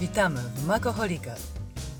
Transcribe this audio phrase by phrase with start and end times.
[0.00, 1.38] Witamy w Makoholikach.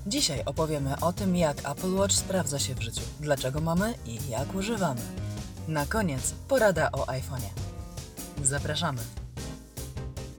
[0.07, 4.55] Dzisiaj opowiemy o tym, jak Apple Watch sprawdza się w życiu, dlaczego mamy i jak
[4.55, 5.01] używamy.
[5.67, 7.49] Na koniec porada o iPhone'ie.
[8.43, 9.01] Zapraszamy.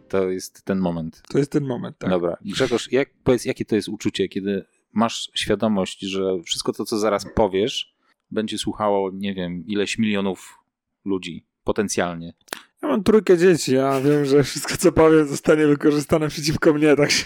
[0.09, 1.23] To jest ten moment.
[1.29, 2.11] To jest ten moment, tak.
[2.11, 2.37] Dobra.
[2.45, 7.27] Grzegorz, jak, powiedz, jakie to jest uczucie, kiedy masz świadomość, że wszystko to, co zaraz
[7.35, 7.95] powiesz,
[8.31, 10.59] będzie słuchało, nie wiem, ileś milionów
[11.05, 12.35] ludzi potencjalnie.
[12.83, 17.25] Ja mam trójkę dzieci, ja wiem, że wszystko co powiem zostanie wykorzystane przeciwko mnie, także,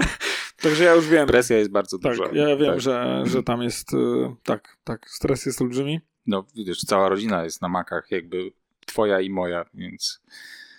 [0.62, 1.26] także ja już wiem.
[1.26, 2.30] Presja jest bardzo tak, duża.
[2.32, 2.80] ja wiem, Tak.
[2.80, 3.96] że, że tam jest, y,
[4.42, 6.00] tak, tak, stres jest olbrzymi.
[6.26, 8.52] No wiesz, cała rodzina jest na makach, jakby
[8.86, 10.20] twoja i moja, więc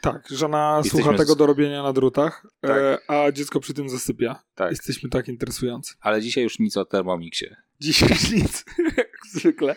[0.01, 2.71] Tak, żona Jesteśmy słucha tego do robienia na drutach, Tak.
[2.77, 4.43] e, a dziecko przy tym zasypia.
[4.55, 4.71] tak.
[4.71, 5.93] Jesteśmy tak interesujący.
[5.99, 7.55] Ale dzisiaj już nic o Thermomixie.
[7.79, 8.65] Dzisiaj nic,
[8.97, 9.75] jak zwykle.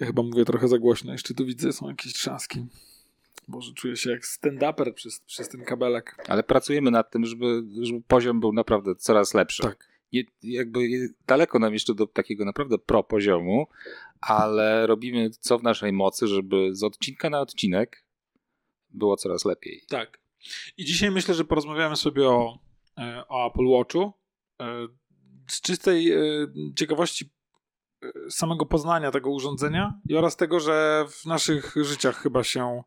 [0.00, 2.66] Ja chyba mówię trochę za głośno, jeszcze tu widzę, są jakieś trzaski.
[3.48, 6.24] Boże, czuję się jak stand-uper przez, przez ten kabelek.
[6.28, 9.62] Ale pracujemy nad tym, żeby, żeby poziom był naprawdę coraz lepszy.
[9.62, 9.88] Tak.
[10.12, 10.80] Nie, jakby
[11.26, 13.66] daleko nam jeszcze do takiego naprawdę pro poziomu,
[14.20, 18.04] ale robimy co w naszej mocy, żeby z odcinka na odcinek
[18.90, 19.82] było coraz lepiej.
[19.88, 20.18] Tak.
[20.76, 22.58] I dzisiaj myślę, że porozmawiamy sobie o,
[22.98, 24.12] e, o Apple Watchu.
[24.60, 24.88] e,
[25.46, 26.18] Z czystej e,
[26.76, 27.30] ciekawości
[28.30, 32.82] samego poznania tego urządzenia i oraz tego, że w naszych życiach chyba się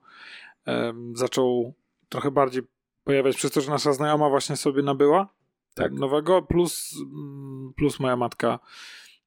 [0.65, 1.73] em, zaczął
[2.09, 2.63] trochę bardziej
[3.03, 5.27] pojawiać przez to, że nasza znajoma właśnie sobie nabyła
[5.75, 5.91] Tak.
[5.93, 8.59] nowego, plus, mm, plus moja matka.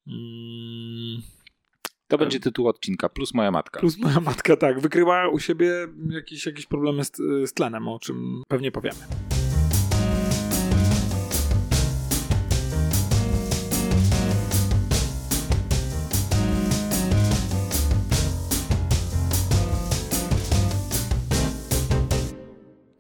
[0.07, 1.23] mm,
[2.09, 3.81] To będzie tytuł odcinka, plus moja matka.
[3.81, 5.73] Plus moja matka, tak, wykryła u siebie
[6.11, 7.13] jakieś, jakieś problemy z,
[7.45, 9.34] z tlenem, o czym pewnie powiemy.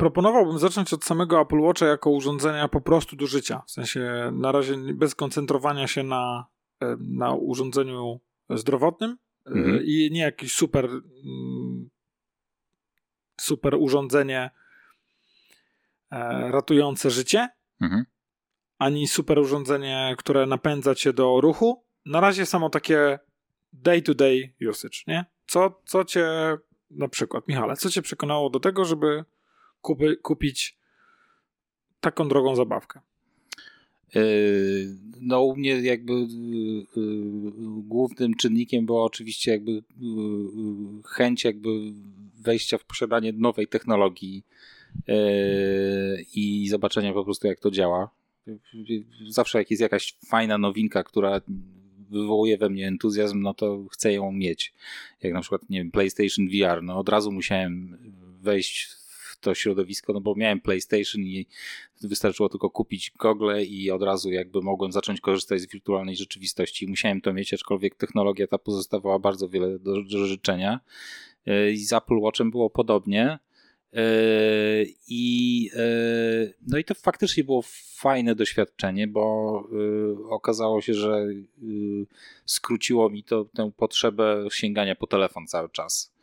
[0.05, 3.63] Proponowałbym zacząć od samego Apple Watcha jako urządzenia po prostu do życia.
[3.67, 6.47] W sensie na razie bez koncentrowania się na,
[6.81, 9.11] e, na urządzeniu zdrowotnym
[9.47, 9.81] e, Mhm.
[9.85, 11.91] i nie jakieś super mm,
[13.41, 14.51] super urządzenie
[16.11, 17.49] e, ratujące życie,
[17.81, 18.05] Mhm.
[18.79, 21.85] ani super urządzenie, które napędza cię do ruchu.
[22.07, 23.19] Na razie samo takie
[23.73, 25.25] day-to-day usage, nie?
[25.47, 26.29] Co, co cię,
[26.91, 29.25] na przykład, Michale, co cię przekonało do tego, żeby
[29.85, 30.77] kupy, kupić
[32.01, 33.01] taką drogą zabawkę?
[34.15, 37.53] Yy, No u mnie jakby yy, yy,
[37.83, 39.83] głównym czynnikiem była oczywiście jakby
[41.07, 41.69] chęć jakby
[42.41, 44.45] wejścia w posiadanie nowej technologii
[46.35, 48.11] i zobaczenia po prostu jak to działa.
[49.29, 51.41] Zawsze jak jest jakaś fajna nowinka, która
[52.11, 54.75] wywołuje we mnie entuzjazm, no to chcę ją mieć.
[55.23, 57.99] Jak na przykład, nie wiem, PlayStation VR, no od razu musiałem
[58.43, 59.04] wejść
[59.45, 61.47] to środowisko, no bo miałem PlayStation i
[62.01, 66.87] wystarczyło tylko kupić gogle i od razu jakby mogłem zacząć korzystać z wirtualnej rzeczywistości.
[66.87, 70.81] Musiałem to mieć, aczkolwiek technologia ta pozostawała bardzo wiele do, do życzenia.
[71.47, 73.39] Yy, I z Apple Watchem było podobnie.
[73.93, 74.01] Yy,
[75.09, 77.63] I, yy, no i to faktycznie było
[77.97, 79.25] fajne doświadczenie, bo
[80.31, 81.27] okazało się, że
[82.47, 86.15] skróciło mi to tę potrzebę sięgania po telefon cały czas.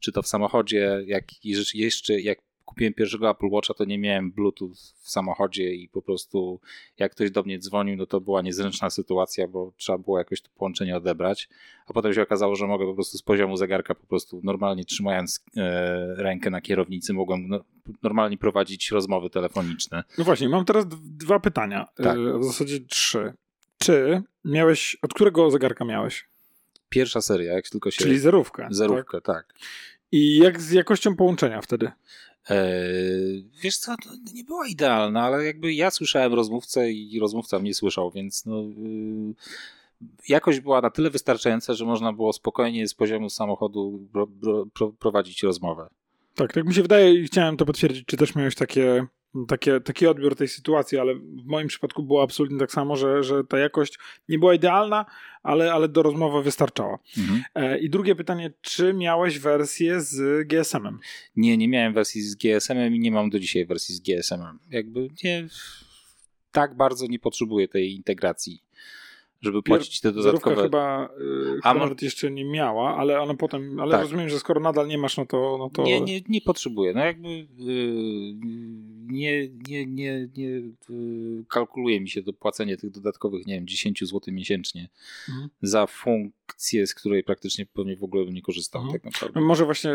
[0.00, 1.44] Czy to w samochodzie, jak
[1.74, 6.60] jeszcze jak kupiłem pierwszego Apple Watcha, to nie miałem Bluetooth w samochodzie i po prostu
[6.98, 10.50] jak ktoś do mnie dzwonił, no to była niezręczna sytuacja, bo trzeba było jakoś to
[10.56, 11.48] połączenie odebrać.
[11.86, 15.44] A potem się okazało, że mogę po prostu z poziomu zegarka po prostu normalnie trzymając
[15.56, 17.64] e, rękę na kierownicy, mogłem no,
[18.02, 20.04] normalnie prowadzić rozmowy telefoniczne.
[20.18, 22.16] No właśnie, mam teraz dwa pytania, Tak.
[22.16, 23.32] e, w zasadzie trzy.
[23.78, 26.28] Czy miałeś, od którego zegarka miałeś?
[26.88, 27.98] Pierwsza seria, jak tylko się...
[27.98, 28.62] Czyli zerówkę.
[28.62, 28.74] Tak?
[28.74, 29.54] Zerówkę, tak.
[30.12, 31.90] I jak z jakością połączenia wtedy?
[32.48, 33.94] Eee, wiesz co,
[34.34, 39.34] nie była idealna, ale jakby ja słyszałem rozmówcę i rozmówca mnie słyszał, więc no, yy,
[40.28, 44.92] jakość była na tyle wystarczająca, że można było spokojnie z poziomu samochodu pro, pro, pro,
[44.92, 45.88] prowadzić rozmowę.
[46.34, 49.06] Tak, tak mi się wydaje i chciałem to potwierdzić, czy też miałeś takie,
[49.48, 53.44] takie, taki odbiór tej sytuacji, ale w moim przypadku było absolutnie tak samo, że, że
[53.44, 53.98] ta jakość
[54.28, 55.06] nie była idealna,
[55.42, 56.98] ale, ale do rozmowy wystarczała.
[57.18, 57.42] Mhm.
[57.54, 60.98] E, I drugie pytanie, czy miałeś wersję z GSM-em?
[61.36, 64.58] Nie, nie miałem wersji z GSM-em i nie mam do dzisiaj wersji z GSM-em.
[64.70, 65.46] Jakby nie,
[66.52, 68.62] tak bardzo nie potrzebuję tej integracji.
[69.42, 70.62] żeby płacić te dodatkowe...
[70.62, 74.00] chyba y, A, nawet jeszcze nie miała, ale ona potem, ale Tak.
[74.00, 75.56] rozumiem, że skoro nadal nie masz, no to...
[75.58, 75.82] No to...
[75.82, 76.92] Nie, nie, nie potrzebuję.
[76.94, 78.34] No jakby yy,
[79.08, 80.44] nie, nie, nie, nie
[80.88, 84.88] yy, kalkuluje mi się to płacenie tych dodatkowych, nie wiem, 10 zł miesięcznie
[85.28, 85.48] Mhm.
[85.62, 89.00] za funkcję, z której praktycznie pewnie w ogóle bym nie korzystał Mhm.
[89.00, 89.40] tak naprawdę.
[89.40, 89.92] Może właśnie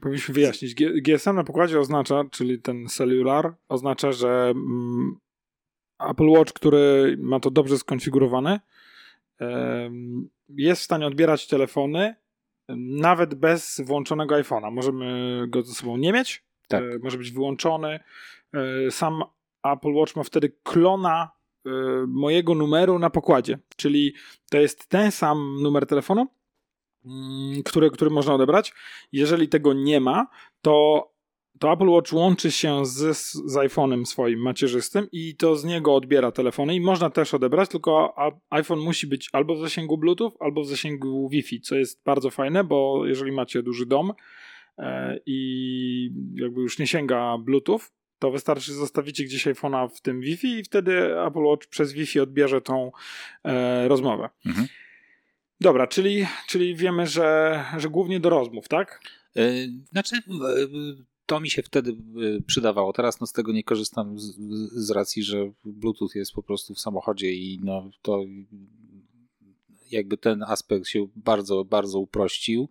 [0.00, 0.74] powinniśmy wyjaśnić.
[0.74, 5.16] GSM na pokładzie oznacza, czyli ten cellular, oznacza, że mm,
[6.10, 8.60] Apple Watch, który ma to dobrze skonfigurowane,
[10.56, 12.14] jest w stanie odbierać telefony
[12.78, 14.72] nawet bez włączonego iPhone'a.
[14.72, 16.82] Możemy go ze sobą nie mieć, Tak.
[16.82, 18.00] e, może być wyłączony.
[18.54, 19.22] E, Sam
[19.64, 21.30] Apple Watch ma wtedy klona
[21.66, 21.70] e,
[22.08, 24.14] mojego numeru na pokładzie, czyli
[24.50, 26.26] to jest ten sam numer telefonu,
[27.04, 28.72] mm, który, który można odebrać.
[29.12, 30.26] Jeżeli tego nie ma,
[30.62, 31.06] to,
[31.58, 36.32] to Apple Watch łączy się z, z iPhone'em swoim macierzystym i to z niego odbiera
[36.32, 38.14] telefony i można też odebrać, tylko
[38.50, 42.64] iPhone musi być albo w zasięgu Bluetooth, albo w zasięgu Wi-Fi, co jest bardzo fajne,
[42.64, 44.12] bo jeżeli macie duży dom
[45.26, 47.80] i jakby już nie sięga Bluetooth,
[48.18, 52.60] to wystarczy zostawicie gdzieś iPhone'a w tym Wi-Fi i wtedy Apple Watch przez Wi-Fi odbierze
[52.60, 52.92] tą
[53.44, 54.28] e, rozmowę.
[54.46, 54.66] Mhm.
[55.60, 59.00] Dobra, czyli, czyli wiemy, że, że głównie do rozmów, tak?
[59.34, 61.96] Yy, Znaczy, yy, to mi się wtedy
[62.46, 62.92] przydawało.
[62.92, 64.36] Teraz no, z tego nie korzystam z,
[64.72, 68.24] z racji, że Bluetooth jest po prostu w samochodzie i no, to
[69.90, 72.68] jakby ten aspekt się bardzo, bardzo uprościł.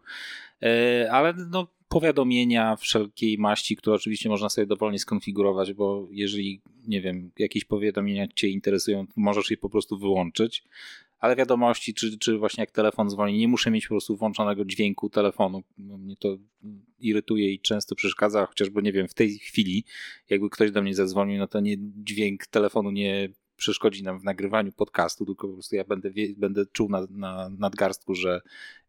[1.11, 7.31] Ale no, powiadomienia wszelkiej maści, które oczywiście można sobie dowolnie skonfigurować, bo jeżeli, nie wiem,
[7.39, 10.63] jakieś powiadomienia Cię interesują, to możesz je po prostu wyłączyć.
[11.19, 15.09] Ale wiadomości, czy, czy właśnie jak telefon dzwoni, nie muszę mieć po prostu włączonego dźwięku
[15.09, 15.63] telefonu.
[15.77, 16.37] No, Mnie to
[16.99, 19.83] irytuje i często przeszkadza, chociażby, nie wiem, w tej chwili,
[20.29, 23.29] jakby ktoś do mnie zadzwonił, no to nie, dźwięk telefonu nie
[23.59, 28.15] przeszkodzi nam w nagrywaniu podcastu, tylko po prostu ja będę, będę czuł na, na nadgarstku,
[28.15, 28.41] że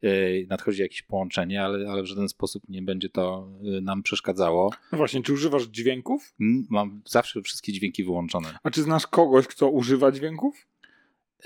[0.02, 4.72] yy, nadchodzi jakieś połączenie, ale, ale w żaden sposób nie będzie to yy, nam przeszkadzało.
[4.92, 6.34] No właśnie, czy używasz dźwięków?
[6.70, 8.58] Mam zawsze wszystkie dźwięki wyłączone.
[8.62, 10.66] A czy znasz kogoś, kto używa dźwięków?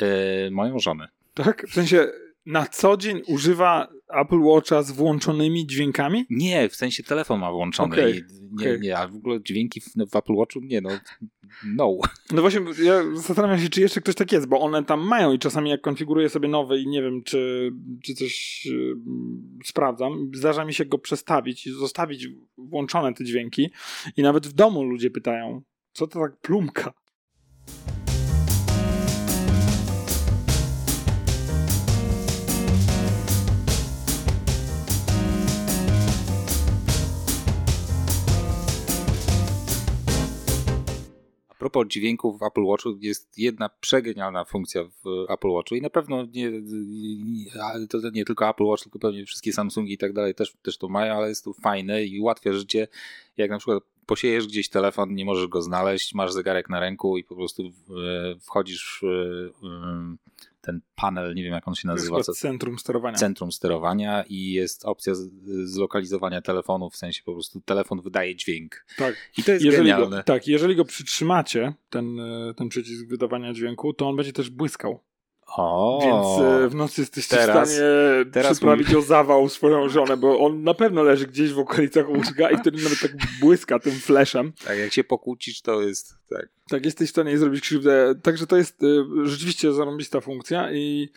[0.00, 1.08] Yy, moją żonę.
[1.34, 1.66] Tak?
[1.68, 2.08] W sensie
[2.46, 6.24] na co dzień używa Apple Watcha z włączonymi dźwiękami?
[6.30, 7.94] Nie, w sensie telefon ma włączony.
[7.94, 8.80] Okej, i nie, okej.
[8.80, 10.90] nie, a w ogóle dźwięki w, w Apple Watchu nie, no.
[11.64, 11.98] No.
[12.32, 15.38] No właśnie, ja zastanawiam się, czy jeszcze ktoś tak jest, bo one tam mają i
[15.38, 17.70] czasami jak konfiguruję sobie nowy i nie wiem, czy,
[18.04, 18.96] czy coś yy,
[19.64, 23.70] sprawdzam, zdarza mi się go przestawić i zostawić włączone te dźwięki
[24.16, 25.62] i nawet w domu ludzie pytają,
[25.92, 26.92] co to tak plumka?
[41.64, 46.24] Propos dźwięków w Apple Watchu, jest jedna przegenialna funkcja w Apple Watchu i na pewno
[46.34, 46.50] nie,
[47.88, 50.88] to nie tylko Apple Watch, tylko pewnie wszystkie Samsungi i tak dalej też, też to
[50.88, 52.88] mają, ale jest to fajne i ułatwia życie.
[53.36, 57.24] Jak na przykład posiejesz gdzieś telefon, nie możesz go znaleźć, masz zegarek na ręku i
[57.24, 59.04] po prostu w- wchodzisz
[59.62, 60.18] em,
[60.64, 63.16] ten panel, nie wiem jak on się To jest nazywa, co, centrum sterowania.
[63.16, 65.12] centrum sterowania i jest opcja
[65.64, 68.86] zlokalizowania telefonu, w sensie po prostu telefon wydaje dźwięk.
[68.96, 69.14] tak.
[69.38, 70.16] I to jest Jeżeli genialne.
[70.16, 74.50] go, tak, jeżeli go przytrzymacie, ten, e, ten przycisk wydawania dźwięku, to on będzie też
[74.50, 75.00] błyskał.
[75.46, 77.88] O, Więc e, w nocy jesteście Teraz- w stanie
[78.32, 82.50] teraz przyprawić o zawał swoją żonę, bo on na pewno leży gdzieś w okolicach łóżka
[82.50, 83.10] i wtedy nawet tak
[83.40, 84.52] błyska tym fleszem.
[84.64, 86.48] tak jak się pokłócisz, to jest tak.
[86.68, 88.14] Tak, jesteś w stanie zrobić krzywdę.
[88.22, 88.86] Także to jest e,
[89.26, 91.08] rzeczywiście zarąbista funkcja i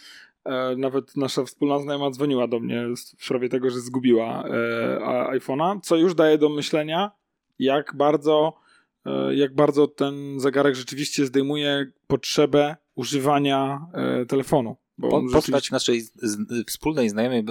[0.46, 2.88] e, nawet nasza wspólna znajoma dzwoniła do mnie
[3.20, 7.12] w sprawie tego, że zgubiła e, iPhone'a, co już daje do myślenia,
[7.60, 8.54] jak bardzo,
[9.32, 14.76] jak bardzo ten zegarek rzeczywiście zdejmuje potrzebę używania e, telefonu.
[15.00, 17.44] Bo Po, on postać rzeczywiście- naszej z, z, wspólnej znajomej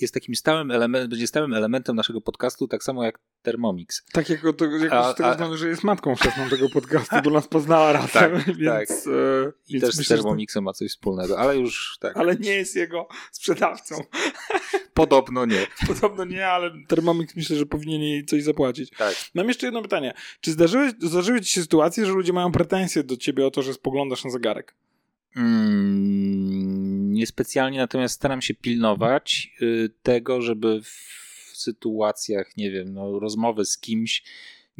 [0.00, 4.02] jest takim stałym elementem, będzie stałym elementem naszego podcastu, tak samo jak Thermomix.
[4.12, 7.16] Tak jak, to, jak A- z tego a- względu, że jest matką chrzestną tego podcastu,
[7.24, 8.90] bo nas poznała razem, Tak, więc, tak.
[8.90, 12.16] e, I więc też z myślę, to- Thermomixem ma coś wspólnego, ale już tak.
[12.16, 13.94] Ale nie jest jego sprzedawcą.
[14.94, 15.66] Podobno nie.
[15.88, 18.90] Podobno nie, ale Thermomix myślę, że powinien jej coś zapłacić.
[18.98, 19.14] Tak.
[19.34, 20.14] Mam jeszcze jedno pytanie.
[20.40, 23.74] Czy zdarzyły, zdarzyły ci się sytuacje, że ludzie mają pretensje do ciebie o to, że
[23.74, 24.74] spoglądasz na zegarek?
[25.36, 33.64] Mm, niespecjalnie, natomiast staram się pilnować y, tego, żeby w sytuacjach, nie wiem, no, rozmowy
[33.64, 34.22] z kimś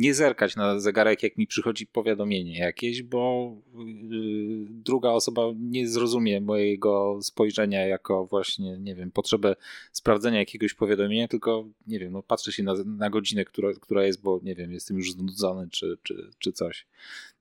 [0.01, 6.41] nie zerkać na zegarek, jak mi przychodzi powiadomienie jakieś, bo yy, druga osoba nie zrozumie
[6.41, 9.57] mojego spojrzenia jako właśnie, nie wiem, potrzebę
[9.93, 14.23] sprawdzenia jakiegoś powiadomienia, tylko, nie wiem, no patrzę się na, na godzinę, która, która jest,
[14.23, 16.87] bo, nie wiem, jestem już znudzony czy, czy, czy coś.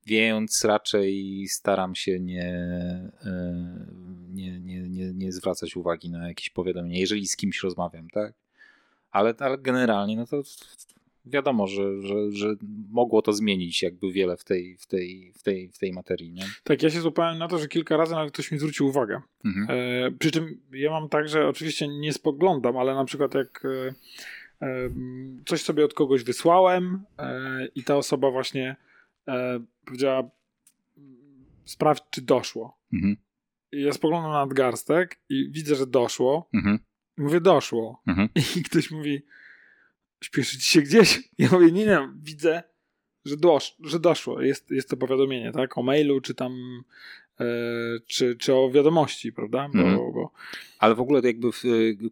[0.06, 2.54] Więc raczej staram się nie,
[4.34, 8.34] nie, nie, nie, nie zwracać uwagi na jakieś powiadomienia, jeżeli z kimś rozmawiam, tak?
[9.12, 10.42] Ale, ale generalnie, no to
[11.26, 12.56] wiadomo, że, że, że
[12.90, 16.32] mogło to zmienić jakby wiele w tej, w tej, w tej, w tej materii.
[16.32, 16.46] Nie?
[16.64, 19.22] Tak, ja się złapałem na to, że kilka razy nawet ktoś mi zwrócił uwagę.
[19.46, 19.68] Mhm.
[19.70, 23.94] E, przy czym ja mam tak, że oczywiście nie spoglądam, ale na przykład jak e,
[24.66, 24.90] e,
[25.46, 28.76] coś sobie od kogoś wysłałem e, i ta osoba właśnie
[29.28, 30.30] e, powiedziała
[31.66, 32.80] sprawdź, czy doszło.
[32.94, 33.18] Mhm.
[33.72, 36.50] I ja spoglądam na nadgarstek i widzę, że doszło.
[36.54, 36.80] Mhm.
[37.18, 38.02] I mówię, doszło.
[38.08, 38.30] Mhm.
[38.58, 39.22] I ktoś mówi,
[40.22, 41.30] śpieszy ci się gdzieś?
[41.38, 42.64] Ja mówię, nie, nie, widzę,
[43.26, 44.42] że, dosz, że doszło.
[44.42, 45.78] Jest, jest to powiadomienie, tak?
[45.78, 46.84] O mailu, czy tam
[47.40, 47.46] e,
[48.08, 49.70] czy, czy o wiadomości, prawda?
[49.74, 49.98] Bo, mhm.
[49.98, 50.32] bo...
[50.80, 51.64] Ale w ogóle jakby w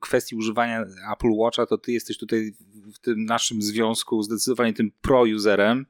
[0.02, 2.54] kwestii używania Apple Watcha, to ty jesteś tutaj
[2.94, 5.86] w tym naszym związku zdecydowanie tym pro-userem.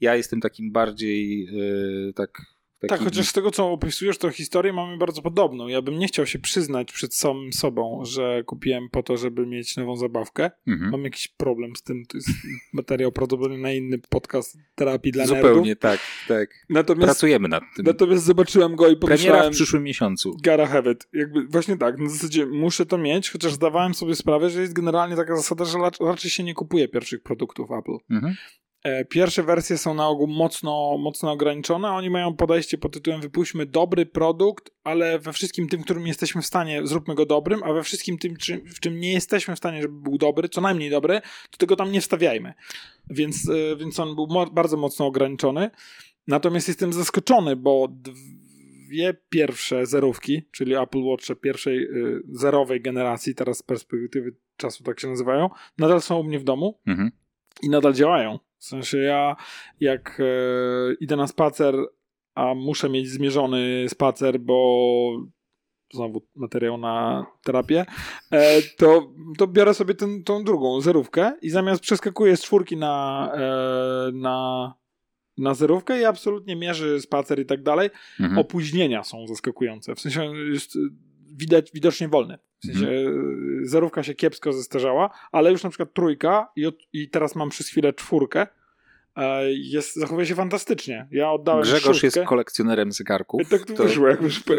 [0.00, 2.42] Ja jestem takim bardziej e, tak
[2.80, 2.88] Taki...
[2.88, 5.68] Tak, chociaż z tego, co opisujesz, to historię mamy bardzo podobną.
[5.68, 9.76] Ja bym nie chciał się przyznać przed samym sobą, że kupiłem po to, żeby mieć
[9.76, 10.50] nową zabawkę.
[10.66, 10.90] Mhm.
[10.90, 12.02] Mam jakiś problem z tym.
[12.08, 12.28] To jest
[12.72, 15.78] materiał prawdopodobnie na inny podcast terapii dla Zupełnie nerdów.
[15.78, 16.50] tak, tak.
[16.68, 17.86] Natomiast, Pracujemy nad tym.
[17.86, 19.32] Natomiast zobaczyłem go i pomyślałem...
[19.32, 20.36] Premiera w przyszłym miesiącu.
[20.42, 21.08] Gara it.
[21.12, 25.16] Jakby właśnie tak, na zasadzie muszę to mieć, chociaż zdawałem sobie sprawę, że jest generalnie
[25.16, 27.96] taka zasada, że raczej się nie kupuje pierwszych produktów Apple.
[28.10, 28.34] Mhm.
[28.82, 31.90] E, pierwsze wersje są na ogół mocno, mocno ograniczone.
[31.90, 36.46] Oni mają podejście pod tytułem wypuśćmy dobry produkt, ale we wszystkim tym, którym jesteśmy w
[36.46, 38.34] stanie, zróbmy go dobrym, a we wszystkim tym,
[38.66, 41.20] w czym nie jesteśmy w stanie, żeby był dobry, co najmniej dobry,
[41.50, 42.54] to tego tam nie wstawiajmy.
[43.10, 45.70] Więc, e, więc on był mo bardzo mocno ograniczony.
[46.26, 53.58] Natomiast jestem zaskoczony, bo dwie pierwsze zerówki, czyli Apple Watch pierwszej y, zerowej generacji, teraz
[53.58, 57.10] z perspektywy czasu tak się nazywają, nadal są u mnie w domu mhm.
[57.62, 58.38] i nadal działają.
[58.60, 59.36] W sensie ja
[59.80, 61.74] jak e, idę na spacer,
[62.34, 65.12] a muszę mieć zmierzony spacer, bo
[65.94, 67.86] znowu materiał na terapię,
[68.32, 73.28] e, to, to biorę sobie ten, tą drugą zerówkę i zamiast przeskakuję z czwórki na,
[73.34, 74.74] e, na,
[75.38, 77.90] na zerówkę i absolutnie mierzy spacer i tak dalej.
[78.20, 78.38] Mhm.
[78.38, 79.94] Opóźnienia są zaskakujące.
[79.94, 80.78] W sensie jest
[81.40, 82.38] widać, widocznie wolny.
[82.62, 83.66] W sensie mhm.
[83.66, 87.68] zerówka się kiepsko zestarzała, ale już na przykład trójka i, od, i teraz mam przez
[87.68, 88.46] chwilę czwórkę, e,
[89.50, 91.08] jest, zachowuje się fantastycznie.
[91.10, 92.06] Ja oddałem Grzegorz szóstkę.
[92.06, 93.48] jest kolekcjonerem zegarków.
[93.48, 94.08] Tak to, wyszło,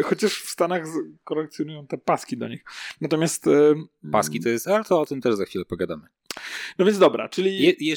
[0.04, 0.82] chociaż w Stanach
[1.24, 2.64] kolekcjonują te paski do nich.
[3.00, 3.46] Natomiast...
[3.46, 3.74] E,
[4.12, 6.06] paski to jest, ale to o tym też za chwilę pogadamy.
[6.78, 7.62] No więc dobra, czyli...
[7.62, 7.96] Je, je,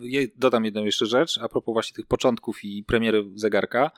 [0.00, 3.90] je, dodam jedną jeszcze rzecz, a propos właśnie tych początków i premiery zegarka.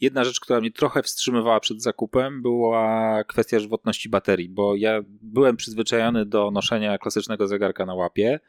[0.00, 5.56] Jedna rzecz, która mnie trochę wstrzymywała przed zakupem, była kwestia żywotności baterii, bo ja byłem
[5.56, 8.40] przyzwyczajony do noszenia klasycznego zegarka na łapie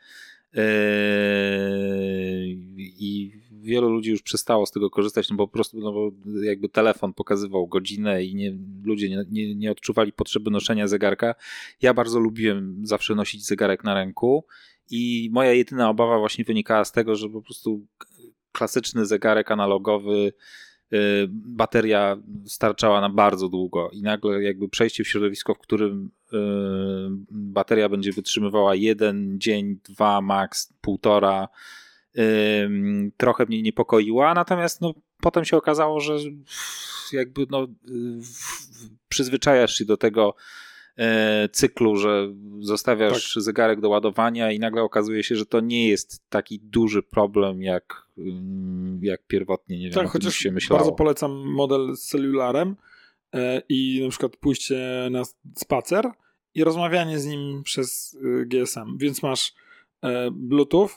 [3.00, 6.12] i wielu ludzi już przestało z tego korzystać, no bo po prostu no bo
[6.44, 11.36] jakby telefon pokazywał godzinę i nie, ludzie nie, nie, nie odczuwali potrzeby noszenia zegarka.
[11.82, 14.46] Ja bardzo lubiłem zawsze nosić zegarek na ręku
[14.90, 17.88] i moja jedyna obawa właśnie wynikała z tego, że po prostu
[18.52, 20.34] klasyczny zegarek analogowy
[21.32, 26.38] bateria starczała na bardzo długo i nagle jakby przejście w środowisko, w którym y,
[27.32, 31.48] bateria będzie wytrzymywała jeden dzień, dwa, max, półtora,
[32.18, 32.22] y,
[33.18, 36.18] trochę mnie niepokoiła, natomiast no, potem się okazało, że
[37.14, 37.68] jakby no,
[39.10, 40.36] przyzwyczajasz się do tego
[41.52, 43.44] cyklu, że zostawiasz tak.
[43.44, 48.08] zegarek do ładowania i nagle okazuje się, że to nie jest taki duży problem, jak,
[48.18, 50.80] mm, jak pierwotnie, nie wiem, tak, chociaż się myślało.
[50.80, 52.76] bardzo polecam model z celularem
[53.34, 55.24] e, i na przykład pójście na
[55.56, 56.12] spacer
[56.56, 59.54] i rozmawianie z nim przez y, GSM, więc masz
[60.04, 60.90] e, Bluetooth,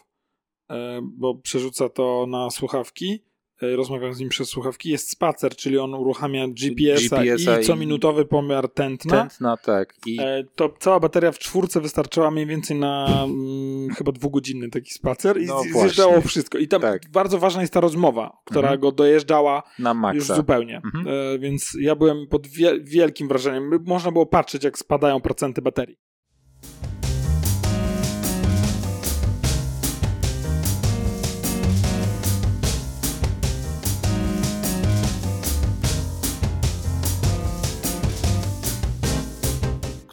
[1.03, 3.30] bo przerzuca to na słuchawki E,
[3.61, 8.69] rozmawiam z nim przez słuchawki, jest spacer, czyli on uruchamia GPS-a, GPS i cominutowy pomiar
[8.69, 9.21] tętna.
[9.21, 9.95] Tętna, tak.
[10.07, 10.21] I...
[10.21, 15.41] E, to cała bateria w czwórce wystarczała mniej więcej na mm, chyba dwugodzinny taki spacer
[15.41, 16.59] i no zjeżdżało wszystko.
[16.59, 17.03] I tam tak.
[17.13, 18.81] bardzo ważna jest ta rozmowa, która mhm.
[18.81, 20.81] go dojeżdżała na już zupełnie.
[20.85, 21.07] Mhm.
[21.09, 22.47] E, więc ja byłem pod
[22.83, 23.71] wielkim wrażeniem.
[23.87, 25.97] Można było patrzeć, jak spadają procenty baterii.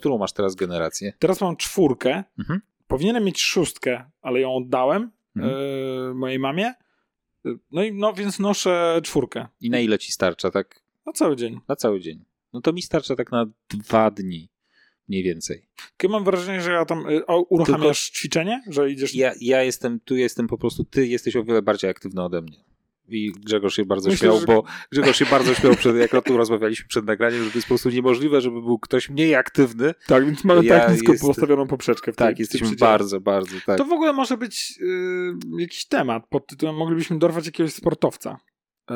[0.08, 1.14] Którą masz teraz generację?
[1.20, 2.24] Teraz mam czwórkę.
[2.40, 2.62] Mhm.
[2.88, 5.12] Powinienem mieć szóstkę, ale ją oddałem.
[5.36, 5.56] Mhm.
[5.56, 6.74] e, mojej mamie.
[7.72, 9.48] No i no, więc noszę czwórkę.
[9.62, 10.84] I na ile ci starcza, tak?
[11.06, 11.60] Na cały dzień.
[11.68, 12.26] Na cały dzień.
[12.54, 14.50] No to mi starcza tak na dwa dni.
[15.08, 15.68] Mniej więcej.
[15.98, 19.16] Tylko mam wrażenie, że ja tam e, o, uruchamiasz ćwiczenie, że idziesz...
[19.16, 22.64] Ja, ja jestem, tu jestem po prostu, ty jesteś o wiele bardziej aktywny ode mnie.
[23.10, 26.22] I Grzegorz się bardzo Myślę, śmiał, że- bo Grzegorz się bardzo śmiał, przed, jak o
[26.22, 29.94] tym rozmawialiśmy przed nagraniem, że to jest po prostu niemożliwe, żeby był ktoś mniej aktywny.
[30.08, 32.14] Tak, więc mamy Ja tak nisko jestem- postawioną poprzeczkę.
[32.14, 32.94] W tej, Tak, tych jesteśmy przedziałach.
[33.00, 33.78] bardzo, bardzo, tak.
[33.78, 38.38] To w ogóle może być y, jakiś temat pod tytułem moglibyśmy dorwać jakiegoś sportowca,
[38.92, 38.96] y,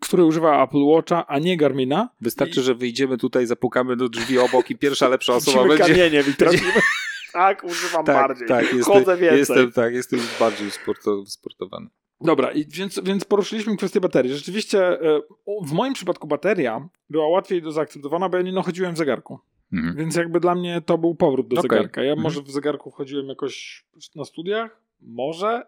[0.00, 2.08] który używa Apple Watcha, a nie Garmina.
[2.20, 5.84] Wystarczy, że wyjdziemy tutaj, zapukamy do drzwi obok i pierwsza lepsza osoba będzie...
[5.84, 6.72] kamieniem i trafimy.
[7.32, 8.48] tak, używam Tak, bardziej.
[8.48, 9.38] tak, jestem, Chodzę więcej.
[9.38, 11.86] jestem, tak, jestem bardziej sporto, sportowany.
[12.24, 14.34] Dobra, i więc, więc poruszyliśmy kwestię baterii.
[14.34, 15.22] Rzeczywiście y,
[15.66, 19.38] w moim przypadku bateria była łatwiej do zaakceptowania, bo ja nie chodziłem w zegarku.
[19.72, 19.96] Mhm.
[19.96, 21.70] Więc jakby dla mnie to był powrót do Okej.
[21.70, 22.02] zegarka.
[22.02, 22.22] Ja Mhm.
[22.22, 23.84] może w zegarku wchodziłem jakoś
[24.16, 25.62] na studiach, może,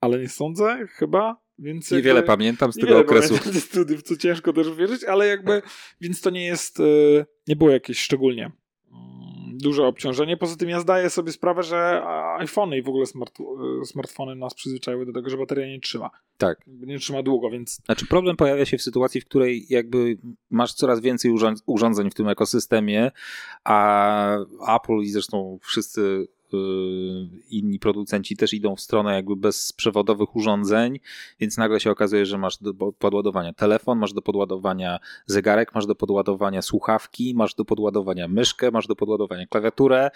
[0.00, 1.36] ale nie sądzę, chyba.
[1.58, 3.28] Więc Niewiele jakby- pamiętam z tego okresu.
[3.28, 5.62] pamiętam ze studiów, co ciężko też uwierzyć, ale jakby,
[6.00, 8.50] więc to nie jest, y, nie było jakieś szczególnie
[9.60, 10.36] duże obciążenie.
[10.36, 12.02] Poza tym ja zdaję sobie sprawę, że
[12.38, 13.40] iPhony i w ogóle smart,
[13.82, 16.10] y, smartfony nas przyzwyczaiły do tego, że bateria nie trzyma.
[16.38, 16.58] Tak.
[16.66, 20.18] Nie trzyma długo, więc Znaczy problem pojawia się w sytuacji, w której jakby
[20.50, 23.10] masz coraz więcej urząd- urządzeń w tym ekosystemie,
[23.64, 24.36] a
[24.76, 26.28] Apple i zresztą wszyscy
[27.50, 31.00] inni producenci też idą w stronę jakby bezprzewodowych urządzeń,
[31.40, 35.86] więc nagle się okazuje, że masz do po- podładowania telefon, masz do podładowania zegarek, masz
[35.86, 40.10] do podładowania słuchawki, masz do podładowania myszkę, masz do podładowania klawiaturę.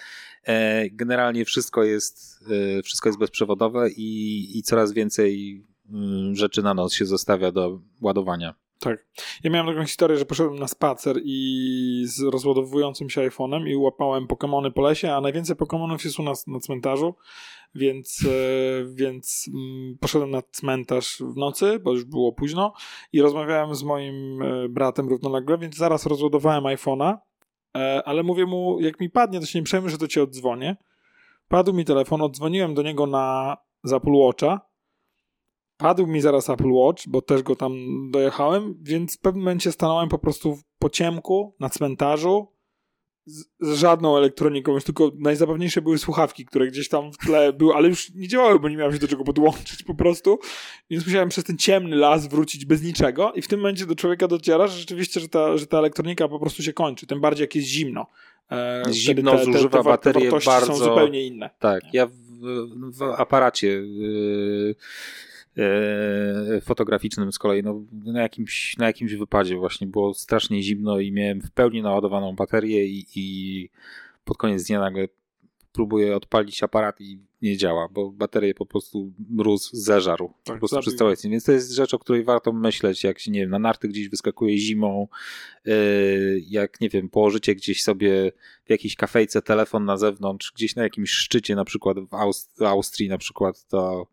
[0.44, 2.44] E, Generalnie wszystko jest,
[2.78, 7.80] e, wszystko jest bezprzewodowe i, i coraz więcej mm, rzeczy na noc się zostawia do
[8.00, 8.63] ładowania.
[8.84, 9.06] Tak.
[9.44, 14.26] Ja miałem taką historię, że poszedłem na spacer i z rozładowującym się iPhone'em i łapałem
[14.26, 17.14] Pokemony po lesie, a najwięcej Pokemonów jest u nas na cmentarzu,
[17.74, 22.72] więc, e, więc mm, poszedłem na cmentarz w nocy, bo już było późno
[23.12, 27.18] i rozmawiałem z moim e, bratem równolegle, więc zaraz rozładowałem iPhone'a,
[27.76, 30.76] e, ale mówię mu, jak mi padnie, to się nie przejmuj, że to ci oddzwonię.
[31.48, 33.56] Padł mi telefon, oddzwoniłem do niego na
[33.92, 34.60] Apple Watcha,
[35.76, 37.72] Padł mi zaraz Apple Watch, bo też go tam
[38.10, 42.48] dojechałem, więc w pewnym momencie stanąłem po prostu w- po ciemku na cmentarzu
[43.26, 47.74] z, z żadną elektroniką, już tylko najzabawniejsze były słuchawki, które gdzieś tam w tle były,
[47.74, 50.38] ale już nie działały, bo nie miałem się do czego podłączyć po prostu,
[50.90, 54.28] więc musiałem przez ten ciemny las wrócić bez niczego i w tym momencie do człowieka
[54.28, 57.54] dociera, że rzeczywiście, że ta, że ta elektronika po prostu się kończy, tym bardziej jak
[57.54, 58.06] jest zimno.
[58.52, 61.50] E, Zimno zużywa wa- te baterię wartości bardzo- są zupełnie inne.
[61.58, 62.12] Tak, ja w,
[62.92, 64.74] w aparacie yy,
[66.62, 71.40] fotograficznym z kolei no, na, jakimś, na jakimś wypadzie właśnie było strasznie zimno i miałem
[71.40, 73.68] w pełni naładowaną baterię i, i
[74.24, 75.08] pod koniec dnia nagle
[75.72, 80.32] próbuję odpalić aparat i nie działa, bo baterię po prostu mróz zeżarł.
[80.44, 81.30] Tak, po prostu całe dzień.
[81.30, 84.08] Więc to jest rzecz, o której warto myśleć, jak się, nie wiem, na narty gdzieś
[84.08, 85.08] wyskakuje zimą,
[85.64, 85.74] yy,
[86.48, 88.32] jak, nie wiem, położycie gdzieś sobie
[88.66, 92.62] w jakiejś kafejce telefon na zewnątrz, gdzieś na jakimś szczycie, na przykład w Aust- w
[92.62, 94.06] Austrii na przykład, to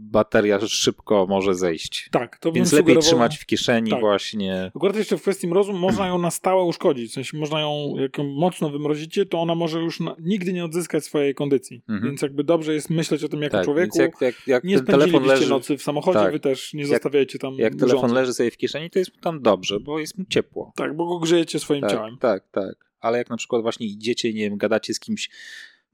[0.00, 2.08] bateria szybko może zejść.
[2.12, 4.00] Tak, to Więc lepiej sugerował- trzymać w kieszeni Tak.
[4.00, 4.70] właśnie.
[4.76, 7.10] Akurat jeszcze w kwestii mrozu można ją na stałe uszkodzić.
[7.10, 10.64] W sensie można ją, jak ją mocno wymrozicie, to ona może już na, nigdy nie
[10.64, 11.82] odzyskać swojej kondycji.
[11.88, 12.02] Mhm.
[12.10, 13.98] Więc jakby dobrze jest myśleć o tym jako Tak, człowieku.
[14.00, 16.32] jak, jak, jak nie spędziliście leży, nocy w samochodzie, tak.
[16.32, 18.14] wy też nie Jak- zostawiajcie tam jak telefon urządzeń.
[18.16, 20.72] leży sobie w kieszeni, to jest mu tam dobrze, bo jest mu ciepło.
[20.76, 22.18] Tak, bo go grzejecie swoim Tak, ciałem.
[22.18, 22.74] tak, tak.
[23.00, 25.30] Ale jak na przykład właśnie idziecie, nie wiem, gadacie z kimś,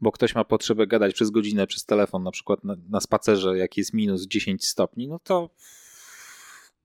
[0.01, 3.77] bo ktoś ma potrzebę gadać przez godzinę przez telefon, na przykład na, na spacerze, jak
[3.77, 5.51] jest minus 10 stopni, no to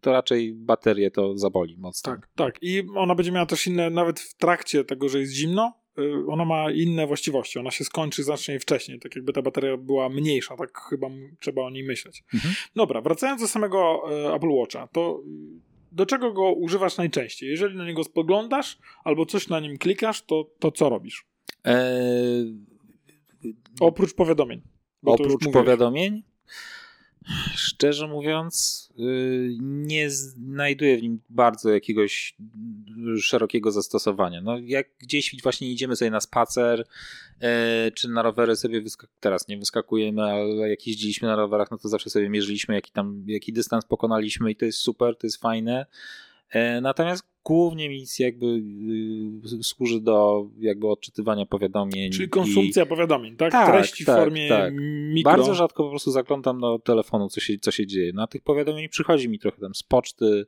[0.01, 2.11] to raczej baterię to zaboli mocno.
[2.11, 2.55] Tak, tak.
[2.61, 6.45] I ona będzie miała też inne, nawet w trakcie tego, że jest zimno, y, ona
[6.45, 7.59] ma inne właściwości.
[7.59, 11.07] Ona się skończy znacznie wcześniej, tak jakby ta bateria była mniejsza, tak chyba
[11.39, 12.23] trzeba o niej myśleć.
[12.33, 12.53] Mhm.
[12.75, 15.23] Dobra, wracając do samego e, Apple Watcha, to
[15.57, 17.49] y, do czego go używasz najczęściej?
[17.49, 21.25] Jeżeli na niego spoglądasz albo coś na nim klikasz, to, to co robisz?
[21.63, 22.70] Eee,
[23.79, 24.61] Oprócz powiadomień.
[25.05, 26.23] oprócz powiadomień,
[27.55, 32.35] szczerze mówiąc, yy, nie znajduję w nim bardzo jakiegoś
[33.21, 34.41] szerokiego zastosowania.
[34.41, 36.85] No, jak gdzieś właśnie idziemy sobie na spacer,
[37.41, 37.47] yy,
[37.95, 41.89] czy na rowery sobie wyskak- teraz nie wyskakujemy, ale jak jeździliśmy na rowerach, no to
[41.89, 45.85] zawsze sobie mierzyliśmy, jaki tam, jaki dystans pokonaliśmy i to jest super, to jest fajne.
[46.49, 48.45] E, Natomiast głównie mi jakby
[49.59, 52.11] y, służy do jakby odczytywania powiadomień.
[52.11, 53.51] Czyli i- konsumpcja powiadomień, tak?
[53.51, 54.73] Tak, Treści tak, w formie tak.
[55.13, 55.31] mikro.
[55.31, 58.13] Bardzo rzadko po prostu zaglądam do telefonu, co się, co się dzieje.
[58.13, 60.45] Na tych powiadomień przychodzi mi trochę tam z poczty.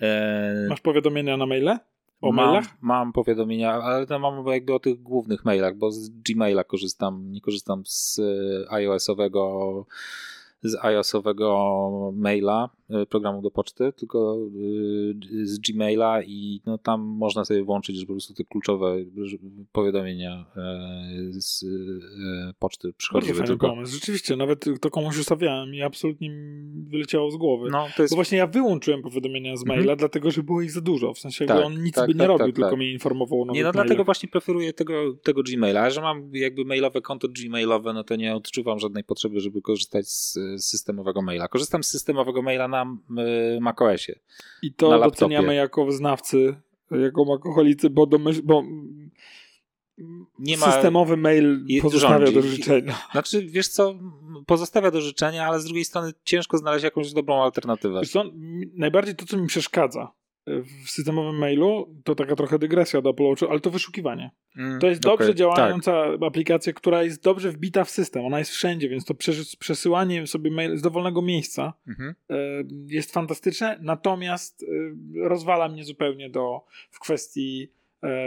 [0.00, 1.78] E, Masz powiadomienia na maile?
[2.20, 2.64] O mam, mailach?
[2.80, 7.40] mam powiadomienia, ale to mam jakby o tych głównych mailach, bo z Gmaila korzystam, nie
[7.40, 9.86] korzystam z e, iOS-owego
[10.62, 12.70] z iOS-owego maila,
[13.08, 14.38] programu do poczty, tylko
[15.42, 18.96] e, z Gmaila i no, tam można sobie włączyć, że po prostu te kluczowe
[19.72, 23.68] powiadomienia e, z e, poczty Bardzo przychodziły fajny tylko.
[23.68, 23.92] pomysł.
[23.94, 26.30] Rzeczywiście, nawet to komuś ustawiałem i absolutnie
[26.90, 27.68] wyleciało z głowy.
[27.72, 29.98] No, to jest Bo właśnie ja wyłączyłem powiadomienia z maila, Mhm.
[29.98, 31.14] dlatego że było ich za dużo.
[31.14, 32.78] W sensie Tak, on nic tak, by nie tak, robił, tak, tylko tak.
[32.78, 33.86] mnie informował o nowych Nie, no mailach.
[33.86, 38.34] dlatego właśnie preferuję tego, tego Gmaila, że mam jakby mailowe konto Gmailowe, no to nie
[38.34, 41.48] odczuwam żadnej potrzeby, żeby korzystać z, z systemowego maila.
[41.48, 42.75] Korzystam z systemowego maila na
[43.56, 44.18] y, macOSie.
[44.62, 46.56] I na to doceniamy jako wyznawcy,
[46.90, 48.62] jako alkoholicy, bo, domyśl, bo
[50.38, 52.34] Nie ma- systemowy mail pozostawia rządzi.
[52.34, 52.94] do życzenia.
[53.12, 53.94] Znaczy, wiesz co,
[54.46, 58.00] pozostawia do życzenia, ale z drugiej strony ciężko znaleźć jakąś dobrą alternatywę.
[58.00, 58.24] Wiesz co,
[58.74, 60.12] najbardziej to, co mi przeszkadza
[60.84, 64.30] w systemowym mailu, to taka trochę dygresja do Apple Watchu, ale to wyszukiwanie.
[64.56, 68.24] Mm, To jest dobrze okej, działająca aplikacja, która jest dobrze wbita w system.
[68.24, 71.88] Ona jest wszędzie, więc to przes- przesyłanie sobie mail z dowolnego miejsca Tak.
[71.88, 72.14] Mhm.
[72.30, 72.34] e,
[72.94, 74.66] jest fantastyczne, natomiast e,
[75.28, 77.68] rozwala mnie zupełnie do, w kwestii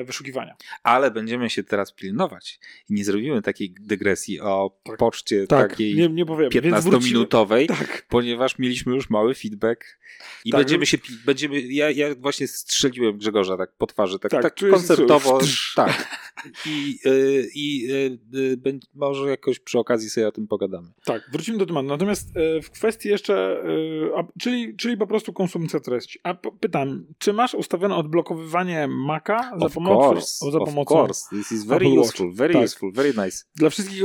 [0.06, 0.56] wyszukiwania.
[0.84, 4.98] Ale będziemy się teraz pilnować i nie zrobimy takiej dygresji o Tak.
[4.98, 6.50] poczcie Tak, takiej nie, nie powiem.
[6.50, 9.86] Więc wrócimy- 15-minutowej, Tak, ponieważ mieliśmy już mały feedback
[10.46, 10.60] i Tak.
[10.62, 15.74] będziemy się, będziemy, ja, ja właśnie strzeliłem Grzegorza tak po twarzy, tak, Tak, tak, czujesz-
[15.76, 16.20] tak.
[16.66, 20.88] I, y, i y, y, może jakoś przy okazji sobie o tym pogadamy.
[21.06, 21.88] tak, wrócimy do tematu.
[21.88, 23.64] Natomiast e, w kwestii jeszcze,
[24.14, 26.20] e, a, czyli, czyli po prostu konsumpcja treści.
[26.24, 31.30] A pytam, czy masz ustawione odblokowywanie Maca za Of pomocą, course, za of pomocą course,
[31.36, 32.10] this is very Apple Watch.
[32.10, 32.64] useful, very Tak.
[32.64, 33.38] useful, very nice.
[33.56, 34.04] Dla wszystkich,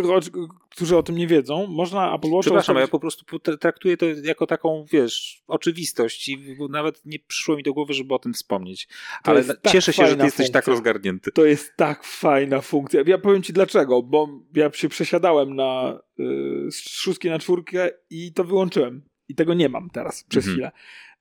[0.71, 2.91] którzy o tym nie wiedzą, można Apple Watcha Przepraszam, ja ustawić...
[2.91, 3.25] po prostu
[3.61, 8.19] traktuję to jako taką, wiesz, oczywistość i nawet nie przyszło mi do głowy, żeby o
[8.19, 8.89] tym wspomnieć.
[9.25, 10.71] To Ale tak cieszę się, że ty jesteś tak funkcja.
[10.73, 11.33] rozgarnięty.
[11.33, 13.03] To jest tak fajna funkcja.
[13.07, 16.25] Ja powiem ci dlaczego, bo ja się przesiadałem na y,
[16.71, 19.03] z szóstki na czwórkę i to wyłączyłem.
[19.29, 20.55] I tego nie mam teraz przez Mhm.
[20.55, 20.73] chwilę.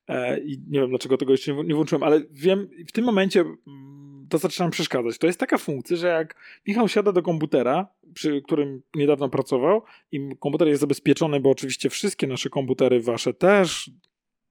[0.07, 3.39] E, I nie wiem, dlaczego tego jeszcze nie, nie włączyłem, ale wiem, w tym momencie
[3.39, 5.17] mm, to zaczynam przeszkadzać.
[5.17, 6.35] To jest taka funkcja, że jak
[6.67, 12.27] Michał siada do komputera, przy którym niedawno pracował i komputer jest zabezpieczony, bo oczywiście wszystkie
[12.27, 13.91] nasze komputery, wasze też,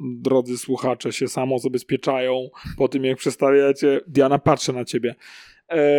[0.01, 4.01] drodzy słuchacze, się samo zabezpieczają po tym, jak przestawiacie.
[4.07, 5.15] Diana, patrzę na ciebie.
[5.69, 5.91] E,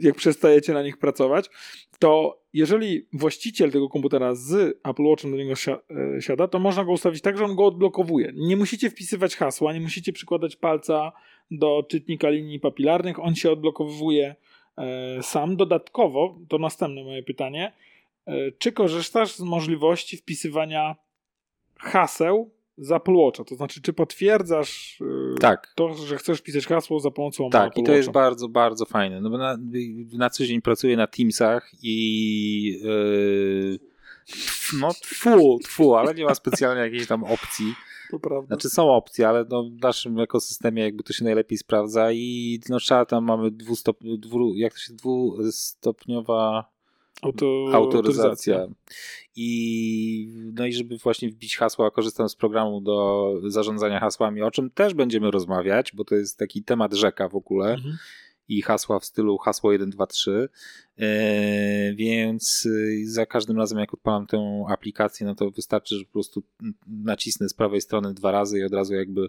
[0.00, 1.50] jak przestajecie na nich pracować,
[1.98, 6.92] to jeżeli właściciel tego komputera z Apple Watchem do niego e, siada, to można go
[6.92, 8.32] ustawić tak, że on go odblokowuje.
[8.34, 11.12] Nie musicie wpisywać hasła, nie musicie przykładać palca
[11.50, 14.36] do czytnika linii papilarnych, on się odblokowuje
[14.76, 15.56] e, sam.
[15.56, 17.72] Dodatkowo, to następne moje pytanie,
[18.26, 20.96] e, czy korzystasz z możliwości wpisywania
[21.78, 23.44] haseł z Apple Watcha?
[23.44, 24.98] To znaczy, czy potwierdzasz
[25.34, 25.72] e, Tak.
[25.76, 29.20] to, że chcesz pisać hasło za pomocą Tak, Apple i to jest bardzo, bardzo fajne.
[29.20, 29.58] No bo na,
[30.12, 33.78] na co dzień pracuję na Teamsach i yy,
[34.80, 37.74] no tfu, tfu, ale nie ma specjalnie jakiejś tam opcji.
[38.10, 38.46] To prawda.
[38.46, 42.78] Znaczy są opcje, ale no w naszym ekosystemie jakby to się najlepiej sprawdza i no
[42.78, 46.70] trzeba tam mamy dwustop, dwu, jak to się dwustopniowa
[47.22, 48.66] Auto, autoryzacja.
[49.36, 54.70] I no i żeby właśnie wbić hasła, korzystam z programu do zarządzania hasłami, o czym
[54.70, 57.98] też będziemy rozmawiać, bo to jest taki temat rzeka w ogóle Mhm.
[58.48, 60.48] I hasła w stylu hasło 1, 2, 3.
[60.98, 66.12] Eee, więc y, za każdym razem, jak odpalam tę aplikację, no to wystarczy, że po
[66.12, 66.42] prostu
[66.86, 69.28] nacisnę z prawej strony dwa razy i od razu jakby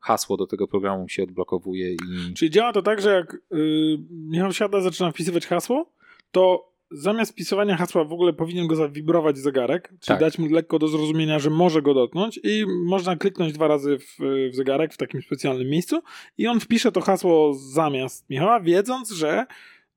[0.00, 1.98] hasło do tego programu się odblokowuje i
[2.36, 5.92] Czyli działa to tak, że jak yy, Michał siada, zaczyna wpisywać hasło,
[6.30, 10.20] to zamiast wpisywania hasła w ogóle powinien go zawibrować zegarek, czyli Tak.
[10.20, 14.16] dać mu lekko do zrozumienia, że może go dotknąć i można kliknąć dwa razy w,
[14.52, 16.02] w zegarek w takim specjalnym miejscu
[16.38, 19.46] i on wpisze to hasło zamiast Michała, wiedząc, że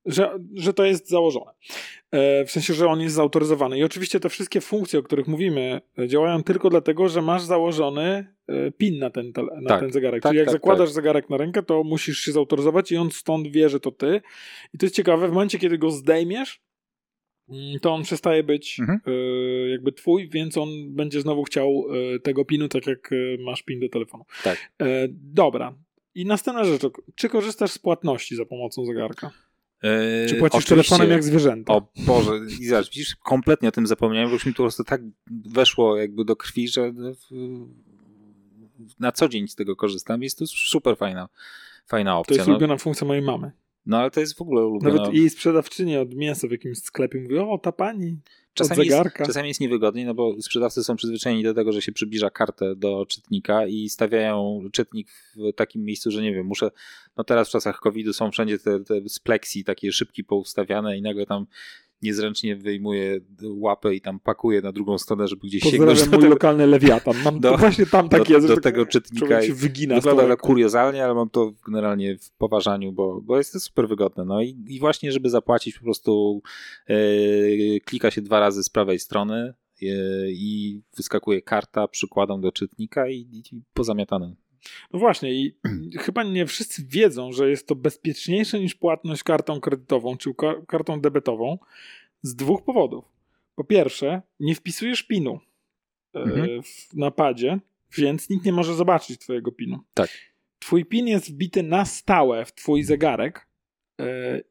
[0.08, 1.52] że, że to jest założone.
[2.12, 3.78] E, w sensie, że on jest zautoryzowany.
[3.78, 8.28] I oczywiście te wszystkie funkcje, o których mówimy, e, działają tylko dlatego, że masz założony
[8.48, 9.32] e, PIN na ten,
[9.62, 10.24] na Tak, ten zegarek.
[10.24, 13.48] tak, Czyli jak tak, zakładasz zegarek na rękę, to musisz się zautoryzować i on stąd
[13.48, 14.22] wie, że to ty.
[14.74, 16.62] I to jest ciekawe, w momencie, kiedy go zdejmiesz,
[17.82, 19.00] to on przestaje być Mhm.
[19.08, 19.12] e,
[19.70, 23.80] jakby twój, więc on będzie znowu chciał e, tego pinu, tak jak e, masz pin
[23.80, 24.26] do telefonu.
[24.44, 24.72] Tak.
[25.10, 25.74] Dobra.
[26.16, 26.82] I następna rzecz,
[27.16, 29.32] czy korzystasz z płatności za pomocą zegarka?
[30.30, 30.70] Czy płacisz oczywiście.
[30.90, 31.74] telefonem jak zwierzęta?
[31.74, 34.84] O Boże, i zobacz, widzisz, kompletnie o tym zapomniałem, bo już mi to po prostu
[34.84, 35.02] tak
[35.46, 36.94] weszło jakby do krwi, że
[39.00, 40.24] na co dzień z tego korzystam.
[40.24, 41.30] Jest to super fajna,
[41.88, 42.36] fajna To opcja.
[42.36, 42.54] jest no.
[42.54, 43.52] ulubiona funkcja mojej mamy.
[43.88, 44.96] No ale to jest w ogóle ulubiona.
[44.96, 48.18] Nawet jej sprzedawczyni od mięsa w jakimś sklepie mówi, o ta pani
[48.58, 52.30] Czasami jest, czasami jest niewygodniej, no bo sprzedawcy są przyzwyczajeni do tego, że się przybliża
[52.30, 56.72] kartę do czytnika i stawiają czytnik w takim miejscu, że nie wiem, muszę,
[57.18, 61.02] no teraz w czasach COVID-u są wszędzie te, te z plexi takie szybki poustawiane i
[61.02, 61.46] nagle tam
[62.02, 66.22] niezręcznie wyjmuje łapę i tam pakuje na drugą stronę, żeby gdzieś sięgnąć Pozdrawiam do mój
[66.24, 67.16] tego, lokalny lewiatan.
[67.24, 68.48] Mam do- właśnie tam tak do, jest.
[68.48, 69.42] do że tego tak czytnika.
[69.42, 70.40] Się wygina Wygląda to stołek.
[70.42, 74.26] kuriozalnie, ale mam to generalnie w poważaniu, bo, bo jest to super wygodne.
[74.26, 76.42] No i, i właśnie, żeby zapłacić, po prostu
[76.88, 76.96] e,
[77.86, 79.86] klika się dwa razy z prawej strony e,
[80.30, 83.16] i wyskakuje karta, przykładam do czytnika i,
[83.54, 84.36] i pozamiatane.
[84.94, 85.56] No właśnie i
[86.06, 91.02] chyba nie wszyscy wiedzą, że jest to bezpieczniejsze niż płatność kartą kredytową czy ka- kartą
[91.02, 91.58] debetową
[92.22, 93.06] z dwóch powodów.
[93.56, 95.40] Po pierwsze, nie wpisujesz PIN-u
[96.16, 96.64] e, Mhm.
[96.64, 97.60] w napadzie,
[97.98, 99.78] więc nikt nie może zobaczyć twojego PIN-u.
[99.94, 100.10] Tak.
[100.60, 103.48] Twój PIN jest wbity na stałe w twój zegarek
[104.02, 104.42] e,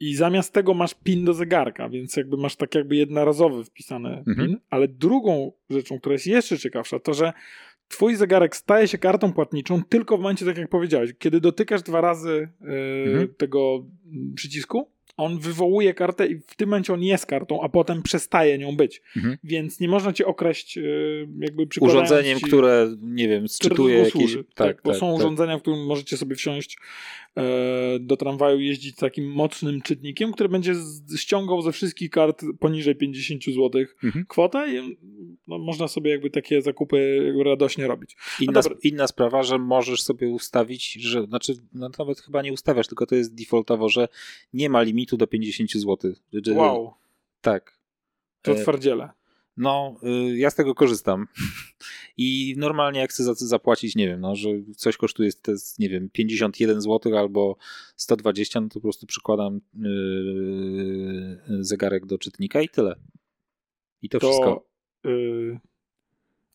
[0.00, 4.36] i zamiast tego masz PIN do zegarka, więc jakby masz tak jakby jednorazowy wpisany Mhm.
[4.48, 7.32] PIN, ale drugą rzeczą, która jest jeszcze ciekawsza, to że
[7.90, 12.00] twój zegarek staje się kartą płatniczą tylko w momencie, tak jak powiedziałeś, kiedy dotykasz dwa
[12.00, 13.28] razy e, Mhm.
[13.34, 18.02] tego mm, przycisku, on wywołuje kartę i w tym momencie on jest kartą, a potem
[18.02, 19.02] przestaje nią być.
[19.16, 19.36] Mhm.
[19.44, 20.82] Więc nie można cię okraść e,
[21.38, 24.12] jakby Urządzeniem, ci, które, nie wiem, sczytuje jakieś...
[24.12, 24.44] służy.
[24.54, 25.20] Tak, bo tak, są tak.
[25.20, 26.78] urządzenia, w którym możecie sobie wsiąść
[27.36, 27.42] e,
[28.00, 30.74] do tramwaju, jeździć takim mocnym czytnikiem, który będzie
[31.16, 33.70] ściągał ze wszystkich kart poniżej 50 zł
[34.04, 34.24] Mhm.
[34.28, 34.98] kwotę i
[35.46, 38.16] no, można sobie jakby takie zakupy radośnie robić.
[38.40, 38.78] Inna, dobra.
[38.82, 43.14] inna sprawa, że możesz sobie ustawić, że, znaczy, no nawet chyba nie ustawiasz, tylko to
[43.14, 44.08] jest defaultowo, że
[44.52, 46.12] nie ma limitu do 50 zł.
[46.54, 46.94] Wow,
[47.40, 47.78] Tak.
[48.42, 49.10] to E, twardziele.
[49.56, 49.96] No,
[50.32, 51.26] y, ja z tego korzystam.
[52.16, 55.88] I normalnie jak chcę za- zapłacić, nie wiem, no, że coś kosztuje, to jest, nie
[55.88, 57.56] wiem, 51 zł albo
[57.96, 62.94] 120, no to po prostu przykładam yy, zegarek do czytnika i tyle.
[64.02, 64.66] I to, To, wszystko.
[65.06, 65.58] y,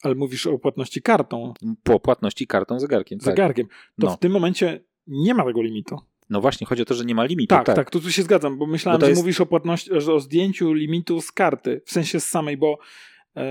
[0.03, 3.19] ale mówisz o płatności kartą, Po płatności kartą, zegarkiem.
[3.19, 3.25] Tak.
[3.25, 3.67] zegarkiem.
[4.01, 4.15] To No.
[4.15, 5.97] w tym momencie nie ma tego limitu.
[6.29, 7.55] No właśnie, chodzi o to, że nie ma limitu.
[7.55, 9.89] Tak, tak, tu, tu się zgadzam, bo myślałem, Bo to że jest- mówisz o płatności,
[9.97, 12.77] że o zdjęciu limitu z karty, w sensie z samej, bo
[13.37, 13.45] e,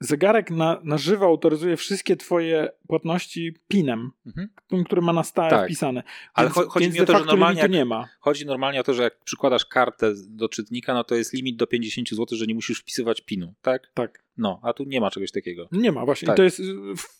[0.00, 4.48] zegarek na, na żywo autoryzuje wszystkie twoje płatności PIN-em, Mhm.
[4.84, 5.64] który ma na stałe Tak.
[5.66, 6.02] wpisane.
[6.34, 8.08] Ale Więc, cho- chodzi więc mi o to, że normalnie jak- nie ma.
[8.20, 11.66] Chodzi normalnie o to, że jak przykładasz kartę do czytnika, no to jest limit do
[11.66, 13.90] 50 zł, że nie musisz wpisywać PIN-u, tak?
[13.94, 14.24] Tak.
[14.36, 15.68] No, a tu nie ma czegoś takiego.
[15.72, 16.26] Nie ma, właśnie.
[16.26, 16.34] Tak.
[16.34, 16.60] I to jest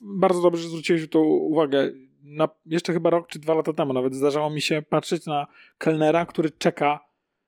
[0.01, 1.93] bardzo dobrze, że zwróciłeś tu uwagę.
[2.27, 5.47] Na, jeszcze chyba rok czy dwa lata temu nawet zdarzało mi się patrzeć na
[5.79, 7.06] kelnera, który czeka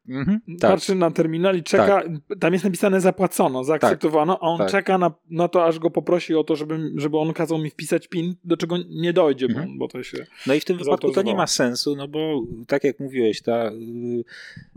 [0.08, 0.40] Mhm.
[0.60, 0.70] Tak.
[0.70, 2.02] patrzy na terminal i czeka,
[2.40, 4.70] tam jest napisane zapłacono, zaakceptowano, a on Tak.
[4.70, 8.08] czeka na, na to, aż go poprosi o to, żeby, żeby on kazał mi wpisać
[8.08, 9.68] PIN, do czego nie dojdzie, Mhm.
[9.68, 10.26] bo, bo to się...
[10.46, 13.70] No i w tym wypadku to nie ma sensu, no bo tak jak mówiłeś, ta,
[13.70, 14.24] y,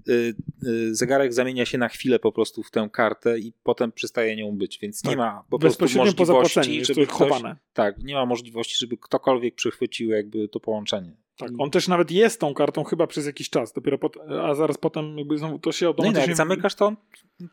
[0.10, 0.34] y,
[0.68, 4.52] y, zegarek zamienia się na chwilę po prostu w tę kartę i potem przestaje nią
[4.58, 5.18] być, więc nie Tak.
[5.18, 7.56] ma po prostu Bezpośrednio po zapłaceniu możliwości, jest żeby to ktoś, chowane.
[7.74, 11.16] tak, nie ma możliwości, żeby ktokolwiek przechwycił jakby to połączenie.
[11.42, 11.52] Tak.
[11.60, 15.18] On też nawet jest tą kartą chyba przez jakiś czas, dopiero pot, a zaraz potem
[15.18, 16.28] jakby znowu to się No i no, automatycznie...
[16.28, 16.94] jak zamykasz to,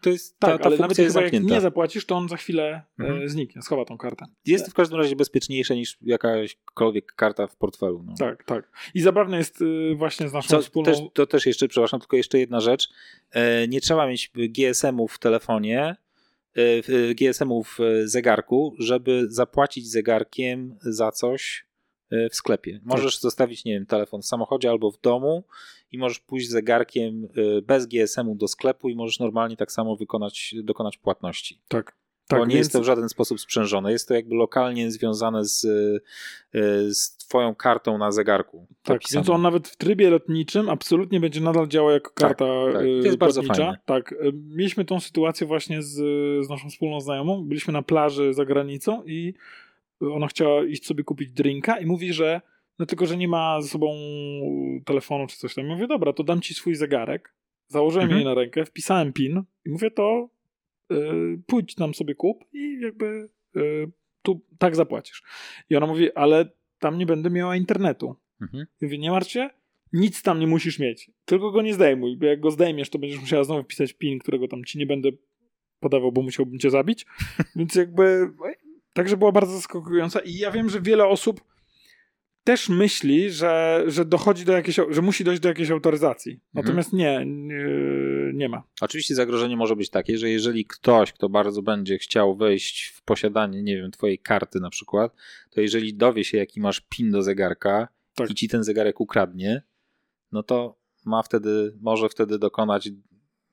[0.01, 2.83] to jest, ta, Tak, ta ale nawet jest jak nie zapłacisz, to on za chwilę
[2.98, 3.22] Mhm.
[3.22, 4.24] e, zniknie, schowa tą kartę.
[4.46, 8.03] Jest w każdym razie bezpieczniejsze niż jakakolwiek karta w portfelu.
[8.07, 8.14] No.
[8.18, 8.70] Tak, tak.
[8.94, 10.92] I zabawne jest y, właśnie z naszą Co, wspólną...
[10.92, 12.88] też, to też jeszcze, przepraszam, tylko jeszcze jedna rzecz.
[13.31, 15.81] E, nie trzeba mieć GSM-u w telefonie,
[16.55, 21.67] e, w- GSM-u w e, zegarku, żeby zapłacić zegarkiem za coś e,
[22.10, 22.80] w sklepie.
[22.84, 25.44] Możesz zostawić, nie wiem, telefon w samochodzie albo w domu
[25.92, 30.54] i możesz pójść zegarkiem e, bez GSM-u do sklepu i możesz normalnie tak samo wykonać,
[30.62, 31.60] dokonać płatności.
[31.68, 31.96] Tak.
[32.28, 33.92] Tak, Tak, nie więc- jest to w żaden sposób sprzężone.
[33.92, 38.66] Jest to jakby lokalnie związane z, e, z twoją kartą na zegarku.
[38.82, 39.20] Tak, zapisane.
[39.20, 42.72] więc on nawet w trybie lotniczym absolutnie będzie nadal działał jako karta tak.
[42.74, 43.78] To y, jest bardzo fajne.
[43.84, 45.94] Tak, mieliśmy tą sytuację właśnie z,
[46.46, 47.44] z naszą wspólną znajomą.
[47.44, 49.34] Byliśmy na plaży za granicą i
[50.00, 52.40] ona chciała iść sobie kupić drinka i mówi, że
[52.78, 53.94] no tylko, że nie ma ze sobą
[54.84, 55.66] telefonu czy coś tam.
[55.66, 57.34] Ja mówię, dobra, to dam ci swój zegarek.
[57.68, 58.18] Założyłem Mhm.
[58.18, 60.28] jej na rękę, wpisałem PIN i mówię, to
[60.92, 60.96] y,
[61.46, 63.90] pójdź tam sobie kup i jakby y,
[64.22, 65.22] tu tak zapłacisz.
[65.70, 68.16] I ona mówi, ale tam nie będę miała internetu.
[68.40, 68.66] Mhm.
[68.80, 69.50] Ja Mówię, nie martw się,
[69.92, 73.20] nic tam nie musisz mieć, tylko go nie zdejmuj, bo jak go zdejmiesz, to będziesz
[73.20, 75.08] musiała znowu wpisać PIN, którego tam ci nie będę
[75.80, 77.06] podawał, bo musiałbym cię zabić.
[77.56, 78.30] Więc jakby,
[78.98, 81.40] także była bardzo zaskakująca i ja wiem, że wiele osób
[82.44, 86.40] też myśli, że, że dochodzi do jakiejś, że musi dojść do jakiejś autoryzacji.
[86.54, 87.64] Natomiast nie, nie,
[88.34, 88.62] nie ma.
[88.80, 93.62] Oczywiście zagrożenie może być takie, że jeżeli ktoś, kto bardzo będzie chciał wejść w posiadanie,
[93.62, 95.14] nie wiem, twojej karty na przykład,
[95.50, 98.30] to jeżeli dowie się, jaki masz PIN do zegarka Tak.
[98.30, 99.62] i ci ten zegarek ukradnie,
[100.32, 102.90] no to ma wtedy, może wtedy dokonać,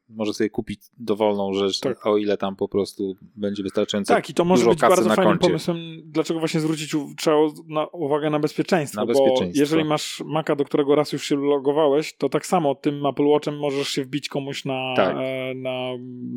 [0.09, 2.05] może sobie kupić dowolną rzecz, Tak.
[2.07, 5.47] o ile tam po prostu będzie wystarczająco Tak, i to może być bardzo fajnym koncie.
[5.47, 7.37] pomysłem, dlaczego właśnie zwrócić trzeba
[7.67, 8.99] na, uwagę na bezpieczeństwo.
[9.01, 9.59] Na Bo bezpieczeństwo.
[9.59, 13.57] jeżeli masz Maca, do którego raz już się logowałeś, to tak samo tym Apple Watchem
[13.57, 15.15] możesz się wbić komuś na, Tak.
[15.19, 15.89] e, na,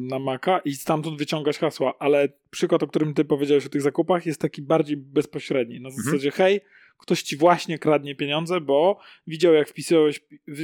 [0.09, 1.94] na Maca i stamtąd wyciągać hasła.
[1.98, 5.81] Ale przykład, o którym ty powiedziałeś o tych zakupach, jest taki bardziej bezpośredni.
[5.81, 6.04] Na Mhm.
[6.04, 6.61] zasadzie, hej,
[6.98, 10.20] ktoś ci właśnie kradnie pieniądze, bo widział, jak wpisywałeś,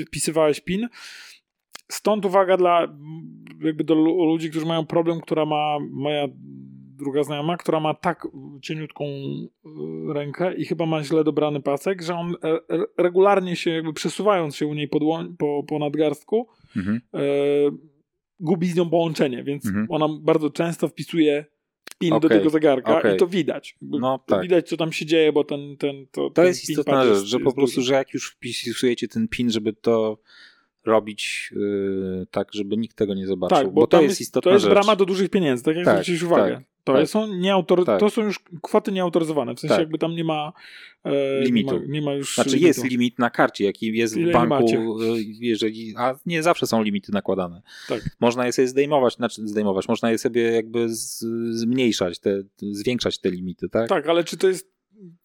[0.07, 0.89] wpisywałeś PIN.
[1.93, 2.89] Stąd uwaga dla
[3.61, 6.27] jakby do lu- ludzi, którzy mają problem, która ma moja
[6.99, 8.29] druga znajoma, która ma tak
[8.63, 12.35] cieniutką y, rękę i chyba ma źle dobrany pasek, że on
[12.99, 17.01] regularnie się jakby przesuwając się u niej po, dłoń, po, po nadgarstku Mhm.
[17.15, 17.21] e,
[18.41, 19.87] gubi z nią połączenie, więc Mhm.
[19.91, 21.45] ona bardzo często wpisuje
[21.99, 23.15] PIN do Okej, tego zegarka okej.
[23.15, 23.77] i to widać.
[23.83, 24.43] No to tak.
[24.43, 27.15] Widać, co tam się dzieje, bo ten, ten to, To ten jest PIN istotna rzecz,
[27.15, 27.89] jest- że po prostu, duży.
[27.89, 30.19] że jak już wpisujecie ten PIN, żeby to
[30.87, 34.55] robić yy, tak, żeby nikt tego nie zobaczył, Tak, bo, bo, to jest istotna To
[34.55, 34.73] jest rzecz.
[34.75, 36.55] brama do dużych pieniędzy, tak jak Tak, zwróciłeś uwagę.
[36.55, 37.09] tak, to, tak.
[37.09, 37.85] są nieautor...
[37.85, 38.01] Tak.
[38.01, 39.81] to są już kwoty nieautoryzowane, w sensie Tak.
[39.81, 40.53] jakby tam nie ma
[41.05, 41.75] e, Limitu.
[41.75, 42.67] Nie ma, nie ma już Znaczy limitu.
[42.67, 46.83] jest limit na karcie, jaki jest Ile w banku, yy, jeżeli, a nie zawsze są
[46.83, 47.63] limity nakładane.
[47.89, 48.01] Tak.
[48.21, 51.19] Można je sobie zdejmować, znaczy zdejmować, można je sobie jakby z,
[51.51, 53.89] zmniejszać, te, zwiększać te limity, tak?
[53.89, 54.74] Tak, ale czy to jest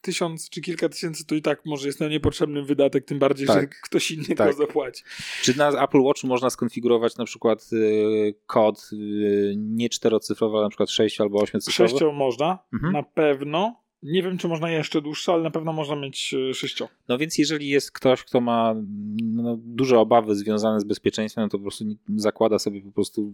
[0.02, 3.54] tysiąc czy kilka tysięcy, to i tak może jest na niepotrzebny wydatek, tym bardziej, że
[3.54, 3.82] Tak.
[3.82, 4.48] ktoś inny Tak.
[4.52, 5.04] go zapłaci.
[5.42, 10.70] Czy na Apple Watchu można skonfigurować na przykład yy, kod yy, nie czterocyfrowy, ale na
[10.70, 11.90] przykład 6 albo 8 cyfrowy?
[11.90, 12.94] Sześcio można, Mhm.
[12.94, 13.76] na pewno.
[14.04, 16.90] Nie wiem, czy można jeszcze dłuższe, ale na pewno można mieć e, sześcio.
[17.08, 18.76] No więc jeżeli jest ktoś, kto ma
[19.24, 23.34] no, duże obawy związane z bezpieczeństwem, no to po prostu zakłada sobie po prostu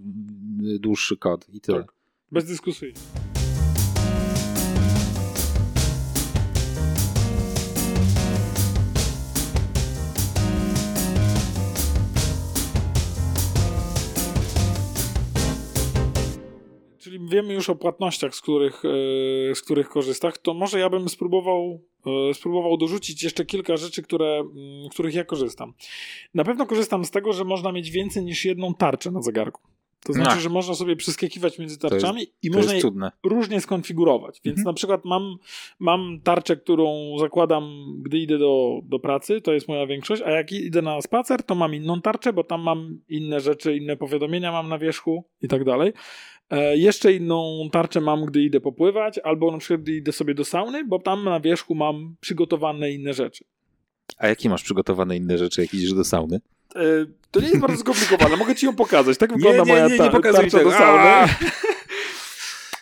[0.75, 1.77] y, dłuższy kod i tyle.
[1.77, 1.93] Tak.
[2.31, 2.45] Bez
[17.29, 21.81] wiemy już o płatnościach, z których, e, z których korzystasz, to może ja bym spróbował,
[22.29, 25.73] e, spróbował dorzucić jeszcze kilka rzeczy, które, mm, których ja korzystam.
[26.33, 29.61] Na pewno korzystam z tego, że można mieć więcej niż jedną tarczę na zegarku.
[30.05, 30.39] To znaczy, Ach.
[30.39, 33.11] że można sobie przeskakiwać między jest- tarczami i To można jest je cudne.
[33.23, 34.41] różnie skonfigurować.
[34.45, 34.65] Więc Mhm.
[34.65, 35.35] na przykład mam,
[35.79, 40.51] mam tarczę, którą zakładam, gdy idę do, do pracy, to jest moja większość, a jak
[40.51, 44.69] idę na spacer, to mam inną tarczę, bo tam mam inne rzeczy, inne powiadomienia mam
[44.69, 45.93] na wierzchu i tak dalej.
[46.49, 50.45] E, jeszcze inną tarczę mam, gdy idę popływać, albo na przykład gdy idę sobie do
[50.45, 53.45] sauny, bo tam na wierzchu mam przygotowane inne rzeczy.
[54.17, 56.41] A jakie masz przygotowane inne rzeczy, jak idziesz do sauny?
[56.75, 56.79] E,
[57.31, 59.17] to nie jest bardzo skomplikowane, mogę ci ją pokazać.
[59.17, 61.27] Tak wygląda nie, moja nie, nie tarcza do sauny.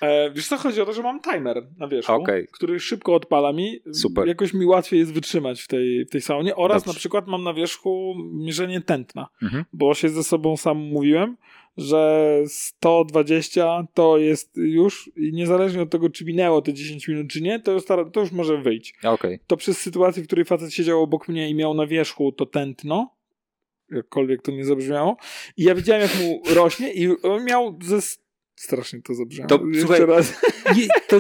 [0.02, 2.48] E, wiesz co, chodzi o to, że mam timer na wierzchu, Okej.
[2.52, 3.80] który szybko odpala mi.
[3.94, 4.28] Super.
[4.28, 6.56] Jakoś mi łatwiej jest wytrzymać w tej, w tej saunie.
[6.56, 6.96] Oraz Dobrze.
[6.96, 9.66] na przykład mam na wierzchu mierzenie tętna, Mhm.
[9.74, 11.38] bo się ze sobą sam mówiłem,
[11.78, 17.42] że 120 to jest już i niezależnie od tego, czy minęło te 10 minut, czy
[17.42, 17.84] nie, to już,
[18.14, 18.96] to już może wyjść.
[19.04, 19.40] Okej.
[19.48, 23.16] To przez sytuację, w której facet siedział obok mnie i miał na wierzchu to tętno,
[23.92, 25.18] jakkolwiek to nie zabrzmiało,
[25.58, 28.00] i ja widziałem, jak mu rośnie i on miał ze...
[28.56, 29.50] Strasznie to zabrzmiało.
[29.50, 30.42] To, Jeszcze słuchaj, raz.
[30.76, 31.20] Nie, to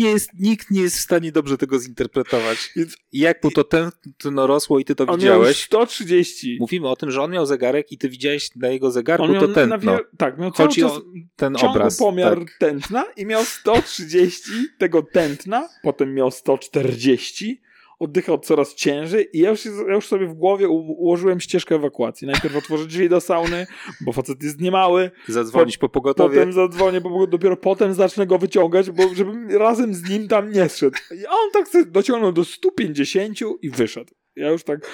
[0.00, 2.70] nie jest, nikt nie jest w stanie dobrze tego zinterpretować.
[2.76, 5.56] Więc Jak mu to tętno rosło i ty to on miał widziałeś?
[5.64, 6.56] 130.
[6.60, 9.40] Mówimy o tym, że on miał zegarek i ty widziałeś na jego zegarku On miał
[9.42, 9.78] to na tętno.
[9.96, 11.02] wie- Tak, miał cały Chodzi o
[11.36, 11.96] ten obraz.
[11.98, 12.58] pomiar Tak.
[12.58, 14.42] tętna i miał 130
[14.78, 17.60] tego tętna, potem miał 140,
[18.02, 22.26] oddychał coraz ciężej i ja już, ja już sobie w głowie u- ułożyłem ścieżkę ewakuacji.
[22.26, 23.66] Najpierw otworzyć drzwi do sauny,
[24.00, 26.36] bo facet jest niemały, Zadzwonić po pogotowie.
[26.38, 30.68] potem zadzwonię, bo dopiero potem zacznę go wyciągać, bo żebym razem z nim tam nie
[30.68, 30.96] szedł.
[31.10, 34.14] I on tak sobie dociągnął do 150 i wyszedł.
[34.36, 34.90] Ja już tak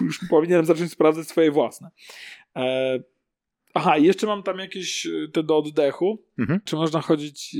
[0.00, 1.90] już powinienem zacząć sprawdzać swoje własne.
[2.56, 2.98] E,
[3.74, 6.22] aha, jeszcze mam tam jakieś e, te do oddechu.
[6.38, 6.60] Mhm.
[6.64, 7.58] Czy można chodzić e,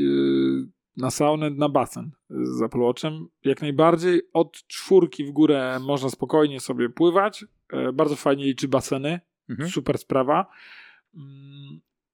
[0.96, 3.28] na saunę, na basen z Apple Watchem?
[3.44, 4.22] Jak najbardziej.
[4.32, 7.44] Od czwórki w górę można spokojnie sobie pływać.
[7.72, 9.20] E, bardzo fajnie liczy baseny.
[9.48, 9.70] Mhm.
[9.70, 10.46] Super sprawa.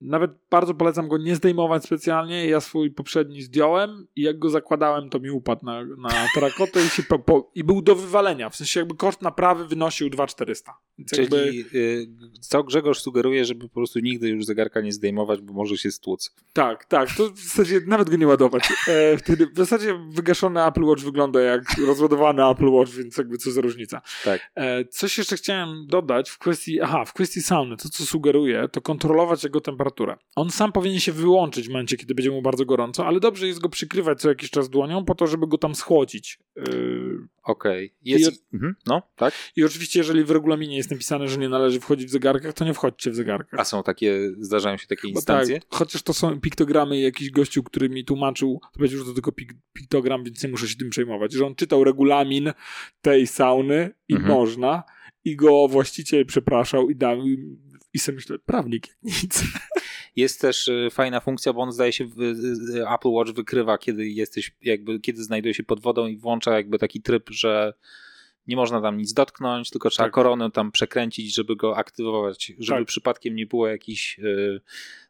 [0.03, 2.47] Nawet bardzo polecam go nie zdejmować specjalnie.
[2.47, 6.89] Ja swój poprzedni zdjąłem i jak go zakładałem, to mi upadł na, na terakotę i,
[6.89, 8.51] się po, po, i był do wywalenia.
[8.51, 10.75] W sensie jakby koszt naprawy wynosił 2400.
[10.99, 12.09] Więc jakby, Czyli y,
[12.41, 16.35] co Grzegorz sugeruje, żeby po prostu nigdy już zegarka nie zdejmować, bo może się stłuc.
[16.53, 17.09] tak, tak.
[17.17, 18.73] To w zasadzie nawet go nie ładować.
[18.89, 23.51] E, wtedy w zasadzie wygaszony Apple Watch wygląda jak rozładowany Apple Watch, więc jakby co
[23.51, 24.03] za różnica.
[24.25, 24.51] Tak.
[24.55, 27.77] E, coś jeszcze chciałem dodać w kwestii, aha, w kwestii sauny.
[27.77, 29.92] To, co sugeruję, to kontrolować jego temperaturę.
[30.37, 33.61] On sam powinien się wyłączyć w momencie, kiedy będzie mu bardzo gorąco, ale dobrze jest
[33.61, 36.39] go przykrywać co jakiś czas dłonią po to, żeby go tam schłodzić.
[36.57, 37.95] Yy, Okej.
[38.03, 38.45] Jest...
[38.55, 38.75] Mhm.
[38.87, 39.35] No, tak?
[39.57, 42.75] I oczywiście, jeżeli w regulaminie jest napisane, że nie należy wchodzić w zegarkach, to nie
[42.75, 43.61] wchodźcie w zegarkach.
[43.61, 45.61] A są takie, zdarzają się takie Bo instancje?
[45.61, 49.13] Tak, chociaż to są piktogramy i jakiś gościu, który mi tłumaczył, to powiedział, że to
[49.13, 52.53] tylko pik piktogram, więc nie muszę się tym przejmować, że on czytał regulamin
[53.01, 54.35] tej sauny i Mhm.
[54.35, 54.83] można
[55.25, 57.19] i go właściciel przepraszał i dał
[57.95, 59.43] i sobie myślę, prawnik nic.
[60.17, 62.05] Jest też y, fajna funkcja, bo on zdaje się,
[62.95, 67.03] Apple Watch wykrywa, kiedy jesteś, jakby, kiedy znajduje się pod wodą i włącza jakby taki
[67.03, 67.75] tryb, że
[68.47, 70.13] nie można tam nic dotknąć, tylko trzeba Tak.
[70.15, 72.89] koronę tam przekręcić, żeby go aktywować, żeby Tak.
[72.89, 74.61] przypadkiem nie było jakichś y,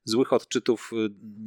[0.04, 0.96] złych odczytów, y,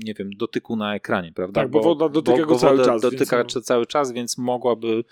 [0.04, 1.62] nie wiem, dotyku na ekranie, prawda?
[1.62, 5.04] Tak, bo woda dotyka go cały czas, Dotyka więc cały czas, więc mogłaby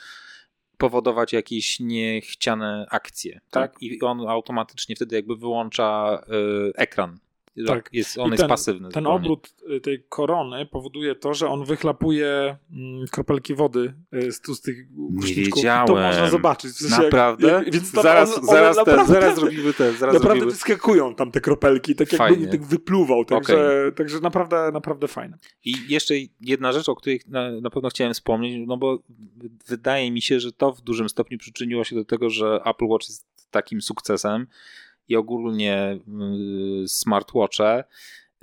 [0.77, 3.71] powodować jakieś niechciane akcje, tak?
[3.71, 3.81] Tak.
[3.81, 6.21] I on automatycznie wtedy jakby wyłącza
[6.69, 7.19] y, ekran.
[7.67, 7.89] Tak.
[7.93, 8.89] Jest, on jest ten- pasywny.
[8.89, 9.09] Ten zupełnie.
[9.25, 14.61] obrót y, tej korony powoduje to, że on wychlapuje mm, kropelki wody y, z, z
[14.61, 14.77] tych
[15.19, 15.55] kruszwiczków.
[15.55, 15.87] wiedziałem.
[15.87, 16.71] To można zobaczyć.
[16.71, 17.47] W sensie jak- Naprawdę?
[17.47, 19.93] jak- więc tam zaraz, one- one zaraz, te, naprawdę- zaraz robimy te.
[19.93, 20.51] Zaraz Naprawdę robimy.
[20.51, 25.37] wyskakują tam te kropelki, tak jakby nie tak wypluwał, także, także naprawdę, naprawdę fajne.
[25.65, 28.99] I jeszcze jedna rzecz, o której na, na pewno chciałem wspomnieć, no bo
[29.67, 33.07] wydaje mi się, że to w dużym stopniu przyczyniło się do tego, że Apple Watch
[33.09, 34.47] jest takim sukcesem
[35.07, 35.99] i ogólnie
[36.83, 37.83] y, smartwatche.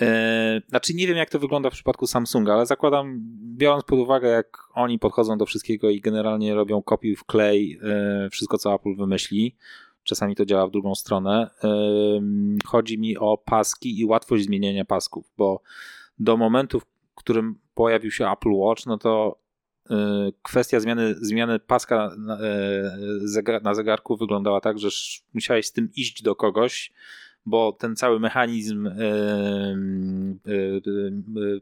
[0.02, 3.20] E, Znaczy nie wiem jak to wygląda w przypadku Samsunga, ale zakładam,
[3.56, 8.28] biorąc pod uwagę jak oni podchodzą do wszystkiego i generalnie robią kopiuj w klej e,
[8.30, 9.56] wszystko co Apple wymyśli,
[10.04, 11.50] czasami to działa w drugą stronę.
[12.66, 15.62] Chodzi mi o paski i łatwość zmieniania pasków, bo
[16.18, 19.39] do momentu, w którym pojawił się Apple Watch, no to y,
[20.42, 24.88] kwestia zmiany, zmiany paska na, e, na zegarku wyglądała tak, że
[25.34, 26.92] musiałeś z tym iść do kogoś,
[27.46, 28.90] bo ten cały mechanizm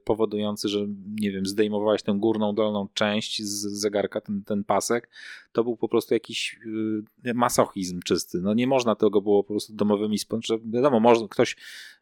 [0.05, 0.87] powodujący, że
[1.21, 5.11] nie wiem, zdejmowałeś tę górną, dolną część z zegarka, ten, ten pasek,
[5.53, 6.61] to był po prostu jakiś
[7.25, 8.39] e, masochizm czysty.
[8.43, 10.61] No nie można tego było po prostu domowymi sponsor.
[10.65, 11.57] Wiadomo, może ktoś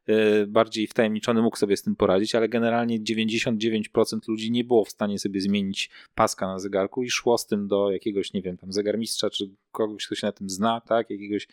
[0.07, 4.91] e, bardziej wtajemniczony mógł sobie z tym poradzić, ale generalnie 99% ludzi nie było w
[4.91, 8.73] stanie sobie zmienić paska na zegarku i szło z tym do jakiegoś, nie wiem, tam
[8.73, 11.49] zegarmistrza, czy kogoś, kto się na tym zna, tak, jakiegoś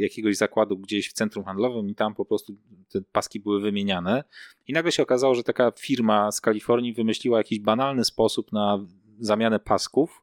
[0.00, 2.56] jakiegoś zakładu gdzieś w centrum handlowym i tam po prostu
[2.88, 4.24] te paski były wymieniane.
[4.66, 8.86] I nagle się okazało, że taka firma z Kalifornii wymyśliła jakiś banalny sposób na
[9.20, 10.22] zamianę pasków.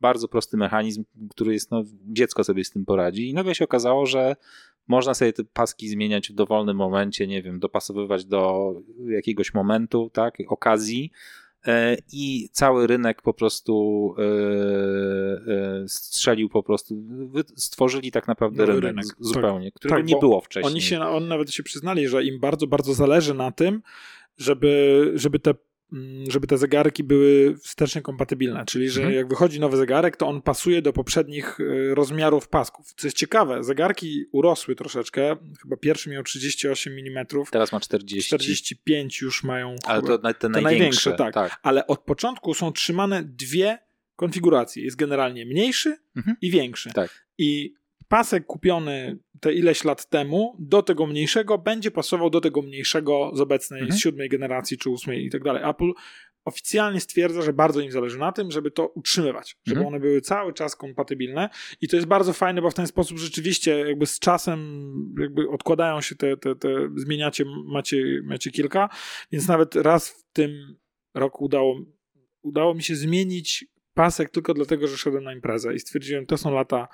[0.00, 3.28] Bardzo prosty mechanizm, który jest, no, dziecko sobie z tym poradzi.
[3.28, 4.36] I nagle się okazało, że
[4.88, 8.72] można sobie te paski zmieniać w dowolnym momencie, nie wiem, dopasowywać do
[9.06, 11.10] jakiegoś momentu, tak, okazji.
[11.68, 16.94] E, I cały rynek po prostu e, e, strzelił po prostu,
[17.56, 19.16] stworzyli tak naprawdę Nowy rynek, rynek, tak.
[19.20, 20.72] zupełnie, którego Tak, nie było wcześniej.
[20.72, 23.82] Oni się, on nawet się przyznali, że im bardzo, bardzo zależy na tym,
[24.36, 25.54] żeby, żeby te
[26.28, 29.16] żeby te zegarki były wstecznie kompatybilne, czyli że Mhm.
[29.16, 32.94] jak wychodzi nowy zegarek, to on pasuje do poprzednich y, rozmiarów pasków.
[32.96, 38.28] Co jest ciekawe, zegarki urosły troszeczkę, chyba pierwszy miał 38 mm, Teraz ma 40.
[38.28, 41.34] 45 już mają ale to te te największe, największe, tak.
[41.34, 41.60] tak.
[41.62, 43.78] ale od początku są trzymane dwie
[44.16, 44.84] konfiguracje.
[44.84, 46.36] Jest generalnie mniejszy Mhm.
[46.40, 46.92] i większy.
[46.92, 47.26] Tak.
[47.38, 47.74] I
[48.08, 53.40] pasek kupiony te ileś lat temu do tego mniejszego będzie pasował do tego mniejszego z
[53.40, 53.98] obecnej, Mhm.
[53.98, 55.62] z siódmej generacji czy ósmej i tak dalej.
[55.70, 55.92] Apple
[56.44, 59.94] oficjalnie stwierdza, że bardzo im zależy na tym, żeby to utrzymywać, żeby Mhm.
[59.94, 61.48] one były cały czas kompatybilne
[61.80, 64.58] i to jest bardzo fajne, bo w ten sposób rzeczywiście jakby z czasem
[65.20, 68.88] jakby odkładają się te, te, te zmieniacie, macie, macie kilka,
[69.32, 70.76] więc nawet raz w tym
[71.14, 71.80] roku udało,
[72.42, 76.54] udało mi się zmienić pasek tylko dlatego, że szedłem na imprezę i stwierdziłem, to są
[76.54, 76.88] lata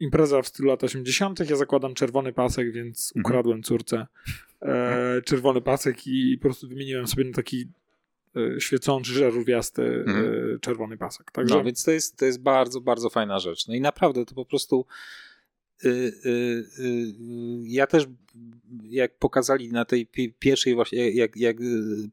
[0.00, 1.50] impreza w stylu lat 80.
[1.50, 3.20] Ja zakładam czerwony pasek, więc Mhm.
[3.26, 4.06] ukradłem córce
[4.62, 7.66] e, czerwony pasek i po prostu wymieniłem sobie na taki
[8.56, 10.26] e, świecący, żarówiasty Mhm.
[10.54, 11.30] e, czerwony pasek.
[11.32, 13.68] Także No, więc to jest, to jest bardzo, bardzo fajna rzecz.
[13.68, 14.86] No i naprawdę to po prostu.
[15.84, 16.30] y, y,
[16.78, 17.14] y,
[17.64, 18.06] ja też,
[18.82, 21.56] jak pokazali na tej pi- pierwszej, właśnie, jak, jak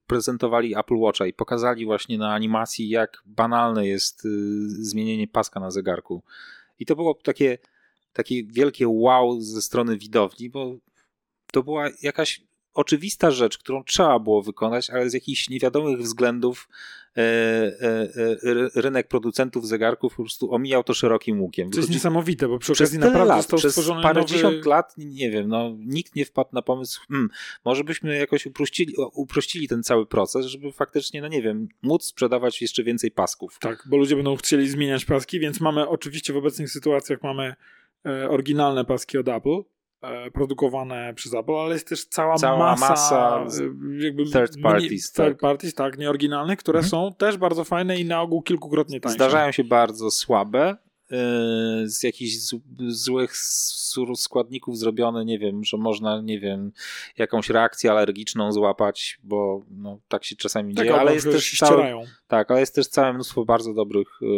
[0.07, 4.27] prezentowali Apple Watcha i pokazali właśnie na animacji, jak banalne jest
[4.67, 6.23] zmienienie paska na zegarku.
[6.79, 7.57] I to było takie,
[8.15, 10.77] takie wielkie wow ze strony widowni, bo
[11.51, 12.41] to była jakaś
[12.73, 16.69] oczywista rzecz, którą trzeba było wykonać, ale z jakichś niewiadomych względów
[17.17, 18.01] e, e,
[18.41, 21.69] e, ry- rynek producentów zegarków po prostu omijał to szerokim łukiem.
[21.69, 24.61] to jest niesamowite, bo przy przez okazji naprawdę lat, został przez stworzony parę nowy...
[24.69, 27.29] lat, nie wiem, no, nikt nie wpadł na pomysł, hmm,
[27.65, 32.61] może byśmy jakoś uprościli, uprościli ten cały proces, żeby faktycznie, no nie wiem, móc sprzedawać
[32.61, 33.57] jeszcze więcej pasków.
[33.59, 37.55] Tak, bo ludzie będą chcieli zmieniać paski, więc mamy oczywiście w obecnych sytuacjach mamy
[38.29, 39.59] oryginalne paski od Apple,
[40.01, 44.61] e, produkowane przez Apple, ale jest też cała, Cała masa, masa e, jakby third mini-
[44.63, 45.37] parties, third tak.
[45.37, 46.89] parties, tak, nieoryginalnych, które Mhm.
[46.89, 49.15] są też bardzo fajne i na ogół kilkukrotnie tańsze.
[49.15, 50.77] Zdarzają się bardzo słabe,
[51.85, 52.33] z jakichś
[52.87, 53.37] złych
[54.15, 56.71] składników zrobione, nie wiem, że można, nie wiem,
[57.17, 62.05] jakąś reakcję alergiczną złapać, bo no, tak się czasami Tak, dzieje, ale jest też całe,
[62.27, 64.29] tak, ale jest też całe mnóstwo bardzo dobrych yy,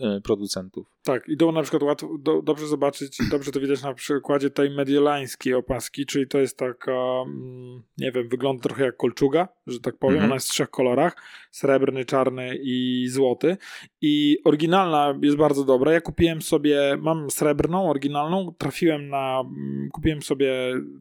[0.00, 0.86] yy, producentów.
[1.02, 4.70] Tak, i to na przykład łatwo, do, dobrze zobaczyć, dobrze to widać na przykładzie tej
[4.70, 9.98] mediolańskiej opaski, czyli to jest taka, mm, nie wiem, wygląda trochę jak kolczuga, że tak
[9.98, 10.30] powiem, Mhm.
[10.30, 11.16] ona jest w trzech kolorach,
[11.50, 13.56] srebrny, czarny i złoty
[14.00, 19.44] i oryginalna jest bardzo dobra, ja kupiłem sobie, mam srebrną, oryginalną, trafiłem na,
[19.92, 20.52] kupiłem sobie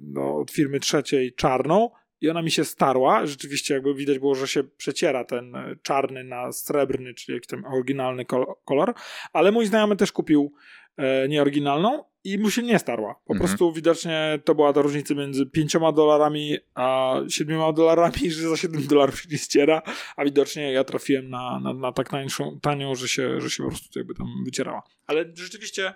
[0.01, 1.89] no, od firmy trzeciej czarną,
[2.21, 3.25] i ona mi się starła.
[3.25, 8.25] Rzeczywiście, jakby widać było, że się przeciera ten czarny na srebrny, czyli jakiś tam oryginalny
[8.25, 8.93] kol- kolor.
[9.33, 10.53] Ale mój znajomy też kupił
[10.97, 13.13] e, nieoryginalną i mu się nie starła.
[13.25, 13.47] Po Mhm.
[13.47, 18.87] prostu widocznie to była ta różnica między 5 dolarami a 7 dolarami, że za 7
[18.87, 19.81] dolarów się nie ściera,
[20.15, 23.69] a widocznie ja trafiłem na, na, na tak tańszą, tanią, że się, że się po
[23.69, 24.83] prostu jakby tam wycierała.
[25.07, 25.93] Ale rzeczywiście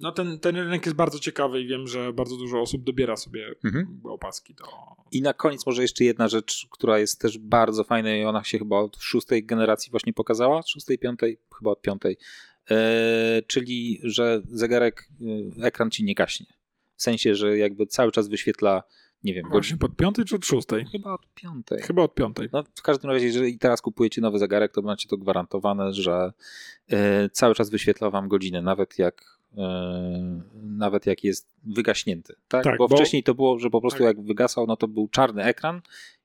[0.00, 3.54] no ten, ten rynek jest bardzo ciekawy i wiem, że bardzo dużo osób dobiera sobie
[3.64, 4.00] Mhm.
[4.04, 4.64] opaski do...
[5.12, 8.58] I na koniec może jeszcze jedna rzecz, która jest też bardzo fajna i ona się
[8.58, 12.16] chyba od szóstej generacji właśnie pokazała, szóstej, piątej, chyba od piątej,
[13.46, 15.08] czyli że zegarek,
[15.60, 16.46] e, ekran ci nie gaśnie.
[16.96, 18.82] W sensie, że jakby cały czas wyświetla,
[19.24, 20.84] nie wiem, Właśnie pod piątej czy od szóstej?
[20.92, 21.82] chyba od piątej.
[21.82, 22.48] Chyba od piątej.
[22.52, 26.32] No, w każdym razie, jeżeli teraz kupujecie nowy zegarek, to macie to gwarantowane, że
[26.90, 32.34] e, cały czas wyświetla wam godzinę, nawet jak e, nawet jak jest wygaśnięty.
[32.48, 32.64] Tak?
[32.64, 34.06] Tak, bo, bo- wcześniej to było, że po prostu tak.
[34.06, 35.80] jak wygasał, no to był czarny ekran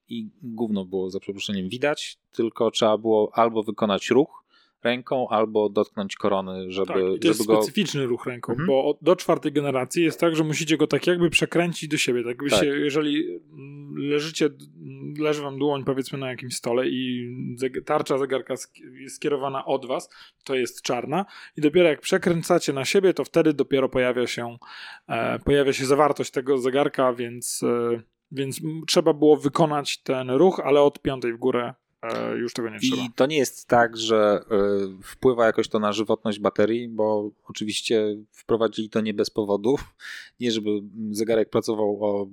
[0.08, 4.43] i gówno było za przeproszeniem widać, tylko trzeba było albo wykonać ruch
[4.84, 7.56] ręką, albo dotknąć korony, żeby, Tak, to jest żeby go...
[7.62, 8.66] specyficzny ruch ręką, Mhm.
[8.66, 12.20] bo do czwartej generacji jest tak, że musicie go tak jakby przekręcić do siebie.
[12.20, 12.60] Tak jakby Tak.
[12.60, 14.50] się, jeżeli mm, leżycie,
[15.18, 17.30] leży wam dłoń powiedzmy na jakimś stole i
[17.84, 18.54] tarcza zegarka
[19.00, 20.10] jest skierowana od was,
[20.44, 21.24] to jest czarna
[21.56, 24.56] i dopiero jak przekręcacie na siebie, to wtedy dopiero pojawia się,
[25.08, 30.82] e, pojawia się zawartość tego zegarka, więc, e, więc trzeba było wykonać ten ruch, ale
[30.82, 31.74] od piątej w górę
[32.36, 33.02] już tego nie trzeba.
[33.02, 34.44] I to nie jest tak, że
[35.00, 39.76] y, wpływa jakoś to na żywotność baterii, bo oczywiście wprowadzili to nie bez powodu.
[40.40, 40.70] Nie, żeby
[41.10, 42.28] zegarek pracował o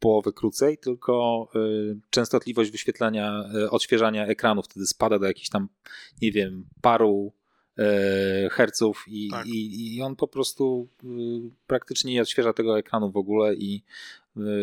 [0.00, 5.68] połowę krócej, tylko y, częstotliwość wyświetlania, odświeżania ekranu wtedy spada do jakichś tam,
[6.22, 7.32] nie wiem, paru
[8.50, 9.46] herców i, Tak.
[9.46, 10.88] i, i on po prostu
[11.66, 13.82] praktycznie nie odświeża tego ekranu w ogóle i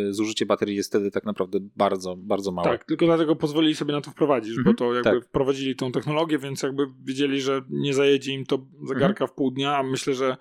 [0.09, 2.69] zużycie baterii jest wtedy tak naprawdę bardzo, bardzo małe.
[2.69, 5.25] Tak, tylko dlatego pozwolili sobie na to wprowadzić, Mhm, bo to jakby tak.
[5.25, 9.27] wprowadzili tą technologię, więc jakby wiedzieli, że nie zajedzie im to zegarka Mhm.
[9.27, 10.37] w pół dnia, a myślę, że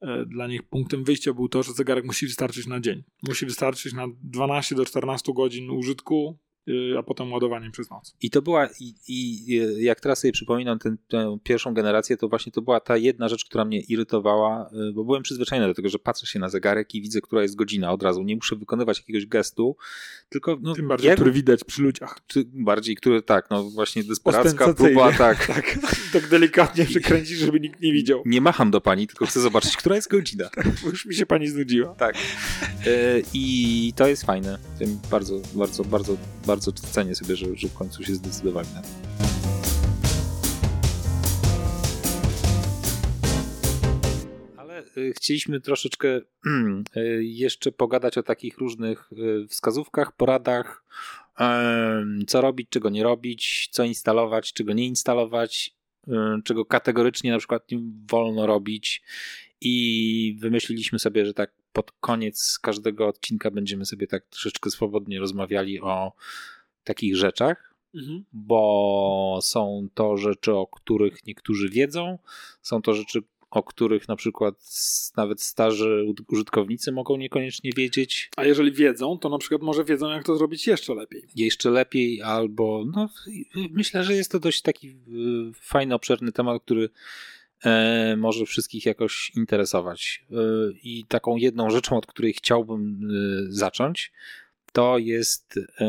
[0.00, 3.02] e, dla nich punktem wyjścia był to, że zegarek musi wystarczyć na dzień.
[3.28, 6.47] Musi wystarczyć na 12 do 14 godzin użytku, y,
[6.98, 8.16] a potem ładowanie przez noc.
[8.22, 9.46] I to była, i, i
[9.84, 13.44] jak teraz sobie przypominam ten, tę pierwszą generację, to właśnie to była ta jedna rzecz,
[13.44, 17.02] która mnie irytowała, y, bo byłem przyzwyczajony do tego, że patrzę się na zegarek i
[17.02, 18.22] widzę, która jest godzina od razu.
[18.22, 19.76] Nie muszę wykonywać jakiegoś gestu,
[20.28, 22.18] tylko no, Tym bardziej, jak- który widać przy ludziach.
[22.26, 25.38] czy bardziej, który tak, no właśnie desperacka próba, tak.
[25.58, 25.78] Tak,
[26.12, 28.22] tak delikatnie przekręcić, żeby nikt nie widział.
[28.26, 30.50] Nie macham do pani, tylko chcę zobaczyć, która jest godzina.
[30.82, 31.94] Bo już mi się pani znudziła.
[31.94, 32.16] Tak.
[32.86, 34.58] Y, I to jest fajne.
[34.78, 36.16] Tym bardzo, bardzo, bardzo,
[36.58, 38.88] bardzo cenię sobie, że, że w końcu się zdecydowali na to.
[44.96, 46.08] Y, chcieliśmy troszeczkę
[46.96, 50.84] y, jeszcze pogadać o takich różnych y, wskazówkach, poradach,
[52.26, 55.74] co robić, czego nie robić, co instalować, czego nie instalować,
[56.44, 57.78] czego kategorycznie na przykład nie
[58.10, 59.02] wolno robić.
[59.60, 65.80] I wymyśliliśmy sobie, że tak pod koniec każdego odcinka będziemy sobie tak troszeczkę swobodnie rozmawiali
[65.80, 66.12] o
[66.84, 68.24] takich rzeczach, Mhm.
[68.32, 72.18] bo są to rzeczy, o których niektórzy wiedzą,
[72.62, 74.54] są to rzeczy, o których na przykład
[75.16, 78.30] nawet starzy użytkownicy mogą niekoniecznie wiedzieć.
[78.36, 81.22] A jeżeli wiedzą, to na przykład może wiedzą, jak to zrobić jeszcze lepiej.
[81.36, 83.08] Jeszcze lepiej, albo no,
[83.70, 84.94] myślę, że jest to dość taki y,
[85.54, 86.90] fajny, obszerny temat, który
[88.16, 90.26] może wszystkich jakoś interesować.
[90.30, 90.34] E,
[90.82, 94.12] I taką jedną rzeczą, od której chciałbym e, zacząć,
[94.72, 95.86] to jest e,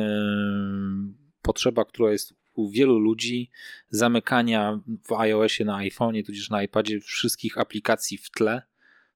[1.42, 3.50] potrzeba, która jest u wielu ludzi
[3.90, 8.62] zamykania w iOSie na iPhone'ie, tudzież na iPadzie wszystkich aplikacji w tle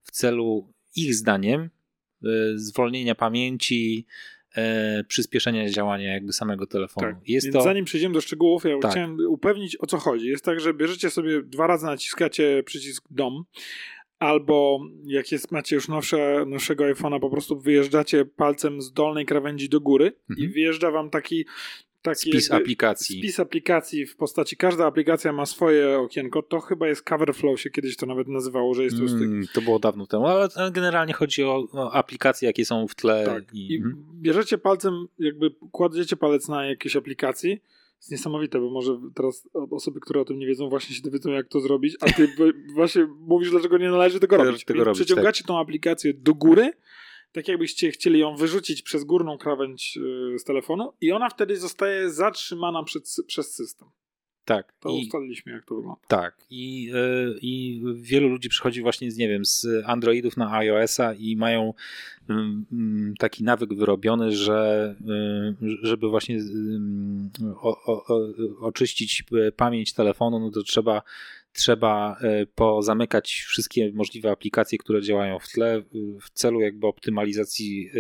[0.04, 4.06] w celu ich zdaniem e, zwolnienia pamięci,
[4.56, 7.08] e, przyspieszenia działania jakby samego telefonu.
[7.08, 7.30] Tak.
[7.30, 8.92] Jest Więc to zanim przejdziemy do szczegółów, ja Tak.
[8.92, 10.28] chciałem upewnić o co chodzi.
[10.28, 13.44] Jest tak, że bierzecie sobie dwa razy naciskacie przycisk dom,
[14.20, 19.70] albo jak jest, macie już nowsze, nowszego iPhone'a, po prostu wyjeżdżacie palcem z dolnej krawędzi
[19.70, 20.52] do góry i Mhm.
[20.52, 21.46] wyjeżdża wam taki,
[22.04, 23.20] taki Spis jakby aplikacji.
[23.20, 27.98] spis aplikacji w postaci, każda aplikacja ma swoje okienko, to chyba jest Coverflow się kiedyś
[27.98, 31.68] to nawet nazywało, że jest to Mm, to było dawno temu, ale generalnie chodzi o,
[31.94, 33.26] aplikacje, jakie są w tle.
[33.26, 33.54] Tak.
[33.54, 34.06] I, I mhm.
[34.22, 37.62] bierzecie palcem, jakby kładziecie palec na jakiejś aplikacji.
[37.98, 41.48] jest niesamowite, bo może teraz osoby, które o tym nie wiedzą, właśnie się dowiedzą, jak
[41.48, 42.28] to zrobić, a ty
[42.76, 44.66] właśnie mówisz, dlaczego nie należy tego robić.
[44.66, 45.06] tego robić, tak.
[45.06, 46.74] Przeciągacie tą aplikację do góry,
[47.34, 49.98] tak jakbyście chcieli ją wyrzucić przez górną krawędź
[50.36, 53.88] y, z telefonu i ona wtedy zostaje zatrzymana przed, przez system.
[54.46, 54.74] tak.
[54.80, 56.02] To I, ustaliliśmy, jak to wygląda.
[56.08, 56.46] tak.
[56.50, 61.36] I, e, I wielu ludzi przychodzi właśnie z, nie wiem, z Androidów na iOS-a i
[61.36, 61.74] mają
[62.30, 64.96] mm, taki nawyk wyrobiony, że
[65.62, 66.40] y, żeby właśnie
[67.56, 68.30] o, o, o,
[68.62, 69.24] oczyścić
[69.56, 71.02] pamięć telefonu, no to trzeba
[71.54, 75.84] trzeba e, pozamykać wszystkie możliwe aplikacje, które działają w tle
[76.22, 78.00] w celu jakby optymalizacji y,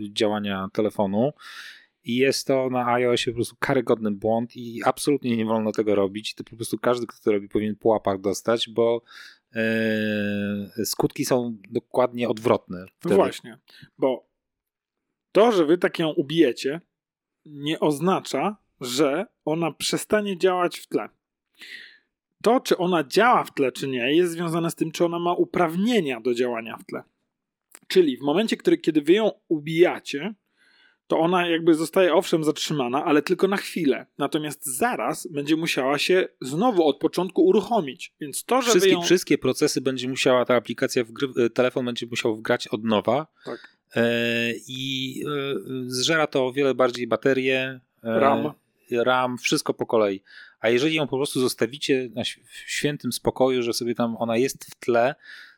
[0.00, 1.32] y, działania telefonu.
[2.04, 6.34] I jest to na iOSie po prostu karygodny błąd i absolutnie nie wolno tego robić.
[6.34, 9.02] To po prostu każdy, kto to robi, powinien po łapach dostać, bo
[9.54, 12.86] e, skutki są dokładnie odwrotne.
[13.04, 13.58] No właśnie,
[13.98, 14.28] bo
[15.32, 16.80] to, że wy tak ją ubijecie,
[17.46, 21.08] nie oznacza, że ona przestanie działać w tle.
[22.46, 25.34] To, czy ona działa w tle, czy nie, jest związane z tym, czy ona ma
[25.34, 27.02] uprawnienia do działania w tle.
[27.88, 30.34] Czyli w momencie, który, kiedy wy ją ubijacie,
[31.06, 34.06] to ona jakby zostaje owszem zatrzymana, ale tylko na chwilę.
[34.18, 38.14] Natomiast zaraz będzie musiała się znowu od początku uruchomić.
[38.20, 39.02] Więc to, że Wszystkie, ją...
[39.02, 43.26] wszystkie procesy będzie musiała ta aplikacja, wgry, telefon będzie musiał wgrać od nowa.
[43.44, 43.76] Tak.
[43.96, 44.04] E,
[44.68, 45.54] I e,
[45.86, 48.52] zżera to o wiele bardziej baterię, e, RAM.
[48.90, 50.22] RAM, wszystko po kolei.
[50.60, 52.08] A jeżeli ją po prostu zostawicie
[52.44, 55.14] w świętym spokoju, że sobie tam ona jest w tle,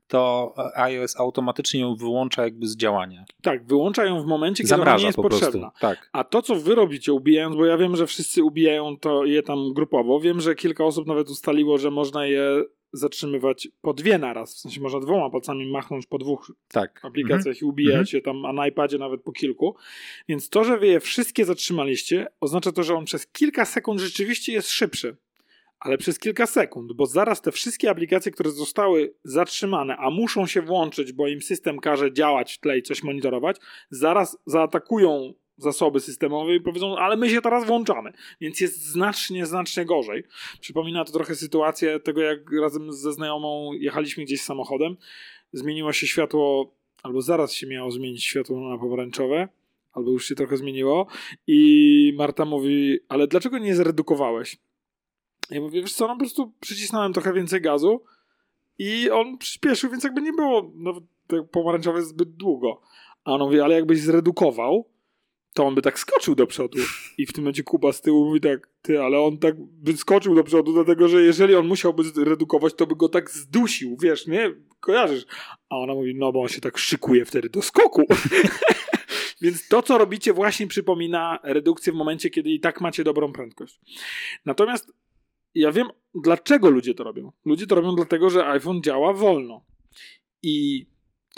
[0.08, 3.24] to iOS automatycznie ją wyłącza jakby z działania.
[3.42, 5.70] Tak, wyłącza ją w momencie, kiedy ona nie Zamraża jest po potrzebna.
[5.70, 5.80] prostu.
[5.80, 6.10] Tak.
[6.12, 9.72] A to, co wy robicie, ubijając, bo ja wiem, że wszyscy ubijają to je tam
[9.72, 10.20] grupowo.
[10.20, 14.54] Wiem, że kilka osób nawet ustaliło, że można je zatrzymywać po dwie naraz.
[14.54, 17.04] W sensie można dwoma palcami machnąć po dwóch Tak.
[17.04, 19.76] aplikacjach i ubijać je tam, a na iPadzie nawet po kilku.
[20.28, 24.52] Więc to, że wy je wszystkie zatrzymaliście, oznacza to, że on przez kilka sekund rzeczywiście
[24.52, 25.16] jest szybszy.
[25.80, 30.62] Ale przez kilka sekund, bo zaraz te wszystkie aplikacje, które zostały zatrzymane, a muszą się
[30.62, 33.56] włączyć, bo im system każe działać w tle i coś monitorować,
[33.90, 38.12] zaraz zaatakują zasoby systemowe i powiedzą, ale my się teraz włączamy.
[38.40, 40.24] Więc jest znacznie, znacznie gorzej.
[40.60, 44.96] Przypomina to trochę sytuację tego, jak razem ze znajomą jechaliśmy gdzieś samochodem,
[45.52, 49.48] zmieniło się światło, albo zaraz się miało zmienić światło na pomarańczowe,
[49.92, 51.06] albo już się trochę zmieniło
[51.46, 54.58] i Marta mówi, ale dlaczego nie zredukowałeś?
[55.50, 58.04] Ja mówię, wiesz co, no po prostu przycisnąłem trochę więcej gazu
[58.78, 61.00] i on przyspieszył, więc jakby nie było no,
[61.52, 62.80] pomarańczowe zbyt długo.
[63.24, 64.88] A on mówi, ale jakbyś zredukował,
[65.54, 66.78] to on by tak skoczył do przodu.
[67.18, 70.44] I w tym momencie Kuba z tyłu mówi tak, ty, ale on tak wyskoczył do
[70.44, 74.54] przodu, dlatego że jeżeli on musiałby zredukować, to by go tak zdusił, wiesz, nie?
[74.80, 75.26] Kojarzysz?
[75.68, 78.06] A ona mówi, no bo on się tak szykuje wtedy do skoku.
[79.42, 83.80] Więc to, co robicie, właśnie przypomina redukcję w momencie, kiedy i tak macie dobrą prędkość.
[84.44, 84.92] Natomiast
[85.54, 87.32] ja wiem, dlaczego ludzie to robią.
[87.44, 89.64] Ludzie to robią dlatego, że iPhone działa wolno.
[90.42, 90.86] I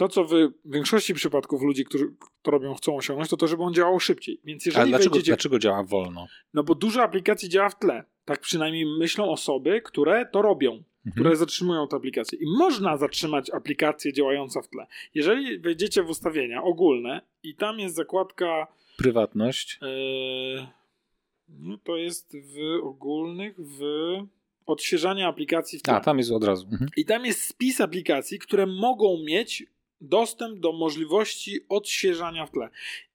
[0.01, 0.31] to, co w
[0.65, 4.41] większości przypadków ludzi, którzy to robią, chcą osiągnąć, to to, żeby on działał szybciej.
[4.45, 5.31] Więc Ale jeżeli dlaczego, wejdziecie...
[5.33, 6.27] dlaczego działa wolno?
[6.55, 8.05] No bo dużo aplikacji działa w tle.
[8.25, 11.15] Tak przynajmniej myślą osoby, które to robią, Mhm.
[11.15, 12.39] które zatrzymują tę aplikację.
[12.39, 14.87] I można zatrzymać aplikację działającą w tle.
[15.15, 19.79] Jeżeli wejdziecie w ustawienia ogólne i tam jest zakładka Prywatność.
[19.83, 20.67] Eee,
[21.49, 23.81] no to jest w ogólnych, w
[24.67, 25.95] odświeżanie aplikacji w tle.
[25.95, 26.67] A, tam jest od razu.
[26.73, 26.91] Mhm.
[26.97, 29.67] I tam jest spis aplikacji, które mogą mieć
[30.01, 32.69] dostęp do możliwości odświeżania w tle.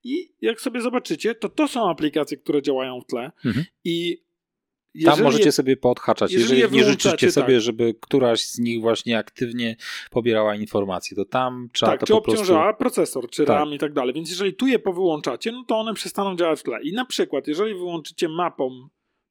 [0.04, 3.32] I jak sobie zobaczycie, to to są aplikacje, które działają w tle.
[3.46, 3.66] Mhm.
[3.84, 6.32] I Tam jeżeli możecie je- sobie poodhaczać.
[6.34, 7.62] jeżeli Jeżeli, je nie życzycie sobie, tak.
[7.64, 9.76] żeby któraś z nich właśnie aktywnie
[10.12, 12.42] pobierała informacje, to tam trzeba tak, to czy po prostu...
[12.42, 13.56] obciążała procesor, czy Tak.
[13.60, 14.14] RAM i tak dalej.
[14.14, 16.84] Więc jeżeli tu je powyłączacie, no to one przestaną działać w tle.
[16.84, 18.88] I na przykład, jeżeli wyłączycie mapą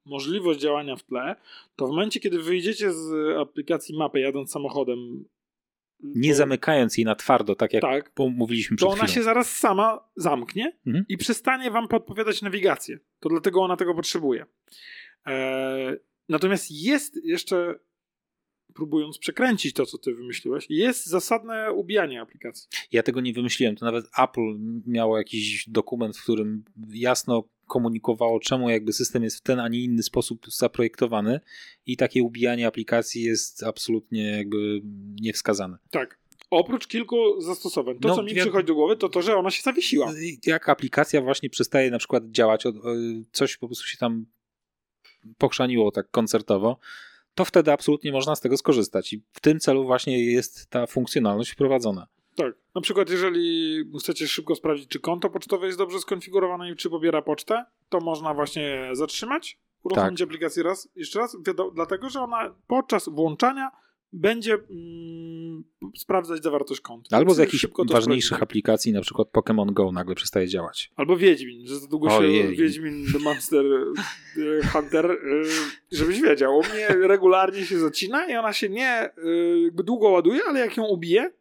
[0.07, 1.37] możliwość działania w tle,
[1.77, 5.25] to w momencie, kiedy wyjdziecie z aplikacji mapy jadąc samochodem,
[6.15, 9.15] Nie to- zamykając jej na twardo, tak jak tak, mówiliśmy to przed ona chwilą.
[9.15, 11.05] się zaraz sama zamknie Mhm.
[11.09, 12.99] i przestanie wam podpowiadać nawigację.
[13.21, 14.47] To dlatego ona tego potrzebuje.
[15.25, 15.97] Eee,
[16.29, 17.75] natomiast jest jeszcze,
[18.75, 22.69] próbując przekręcić to, co ty wymyśliłeś, jest zasadne ubijanie aplikacji.
[22.93, 23.77] Ja tego nie wymyśliłem.
[23.77, 29.41] To nawet Apple miało jakiś dokument, w którym jasno komunikowało, czemu jakby system jest w
[29.41, 31.41] ten, a nie inny sposób zaprojektowany
[31.87, 34.81] i takie ubijanie aplikacji jest absolutnie jakby
[35.21, 35.79] niewskazane.
[35.91, 36.19] Tak.
[36.51, 37.99] Oprócz kilku zastosowań.
[37.99, 40.13] To, No, co mi przychodzi do głowy, to to, że ona się zawiesiła.
[40.47, 42.65] Jak aplikacja właśnie przestaje na przykład działać,
[43.33, 44.27] coś po prostu się tam
[45.39, 46.79] pochrzaniło tak koncertowo,
[47.35, 51.51] to wtedy absolutnie można z tego skorzystać i w tym celu właśnie jest ta funkcjonalność
[51.51, 52.07] wprowadzona.
[52.35, 52.55] Tak.
[52.75, 57.23] Na przykład, jeżeli chcecie szybko sprawdzić, czy konto pocztowe jest dobrze skonfigurowane i czy pobiera
[57.23, 60.29] pocztę, to można właśnie zatrzymać, uruchomić Tak.
[60.29, 61.37] aplikację raz, jeszcze raz,
[61.75, 63.71] dlatego, że ona podczas włączania
[64.13, 65.65] będzie mm,
[65.97, 67.17] sprawdzać zawartość konta.
[67.17, 68.43] Albo z jakichś ważniejszych sprawdzimy.
[68.43, 70.91] aplikacji, na przykład Pokémon Go nagle przestaje działać.
[70.97, 72.57] Albo Wiedźmin, że za długo się Ojej.
[72.57, 75.17] Wiedźmin The Monster e, Hunter, e,
[75.93, 79.11] żebyś wiedział, u mnie regularnie się zacina i ona się nie
[79.65, 81.33] jakby długo ładuje, ale jak ją ubije,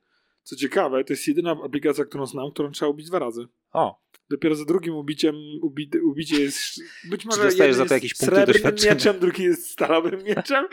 [0.43, 3.47] co ciekawe, to jest jedyna aplikacja, którą znam, którą trzeba ubić dwa razy.
[3.71, 8.45] O, Dopiero za drugim ubiciem ubi, ubicie jest być może dostajesz za to jakieś punkty
[8.45, 8.93] doświadczenia.
[8.93, 10.65] mieczem, drugi jest stalowym mieczem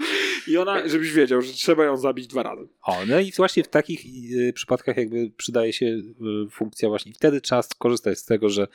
[0.49, 2.69] i ona, żebyś wiedział, że trzeba ją zabić dwa razy.
[2.83, 4.05] o, no i właśnie w takich
[4.35, 6.03] y, przypadkach jakby przydaje się y,
[6.51, 7.13] funkcja właśnie.
[7.13, 8.69] Wtedy trzeba skorzystać z tego, że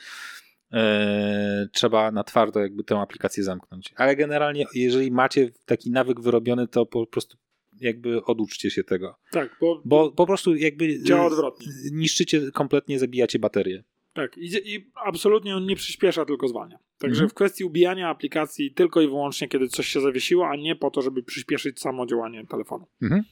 [0.72, 3.92] e, trzeba na twardo jakby tę aplikację zamknąć.
[3.96, 7.36] Ale generalnie, jeżeli macie taki nawyk wyrobiony, to po prostu
[7.80, 9.14] jakby oduczcie się tego.
[9.30, 11.66] Tak, bo, Bo po prostu jakby działa odwrotnie.
[11.92, 13.84] niszczycie, kompletnie zabijacie baterię.
[14.14, 16.78] Tak, i, i absolutnie on nie przyspiesza, tylko zwalnia.
[16.98, 17.30] Także Mhm.
[17.30, 21.02] w kwestii ubijania aplikacji tylko i wyłącznie, kiedy coś się zawiesiło, a nie po to,
[21.02, 22.86] żeby przyspieszyć samo działanie telefonu.
[23.02, 23.22] Mhm.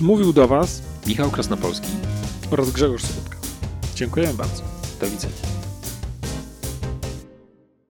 [0.00, 1.88] Mówił do Was Michał Krasnopolski.
[2.50, 3.36] oraz Grzegorz Sobotka.
[3.94, 4.62] Dziękuję bardzo.
[5.00, 5.51] Do widzenia.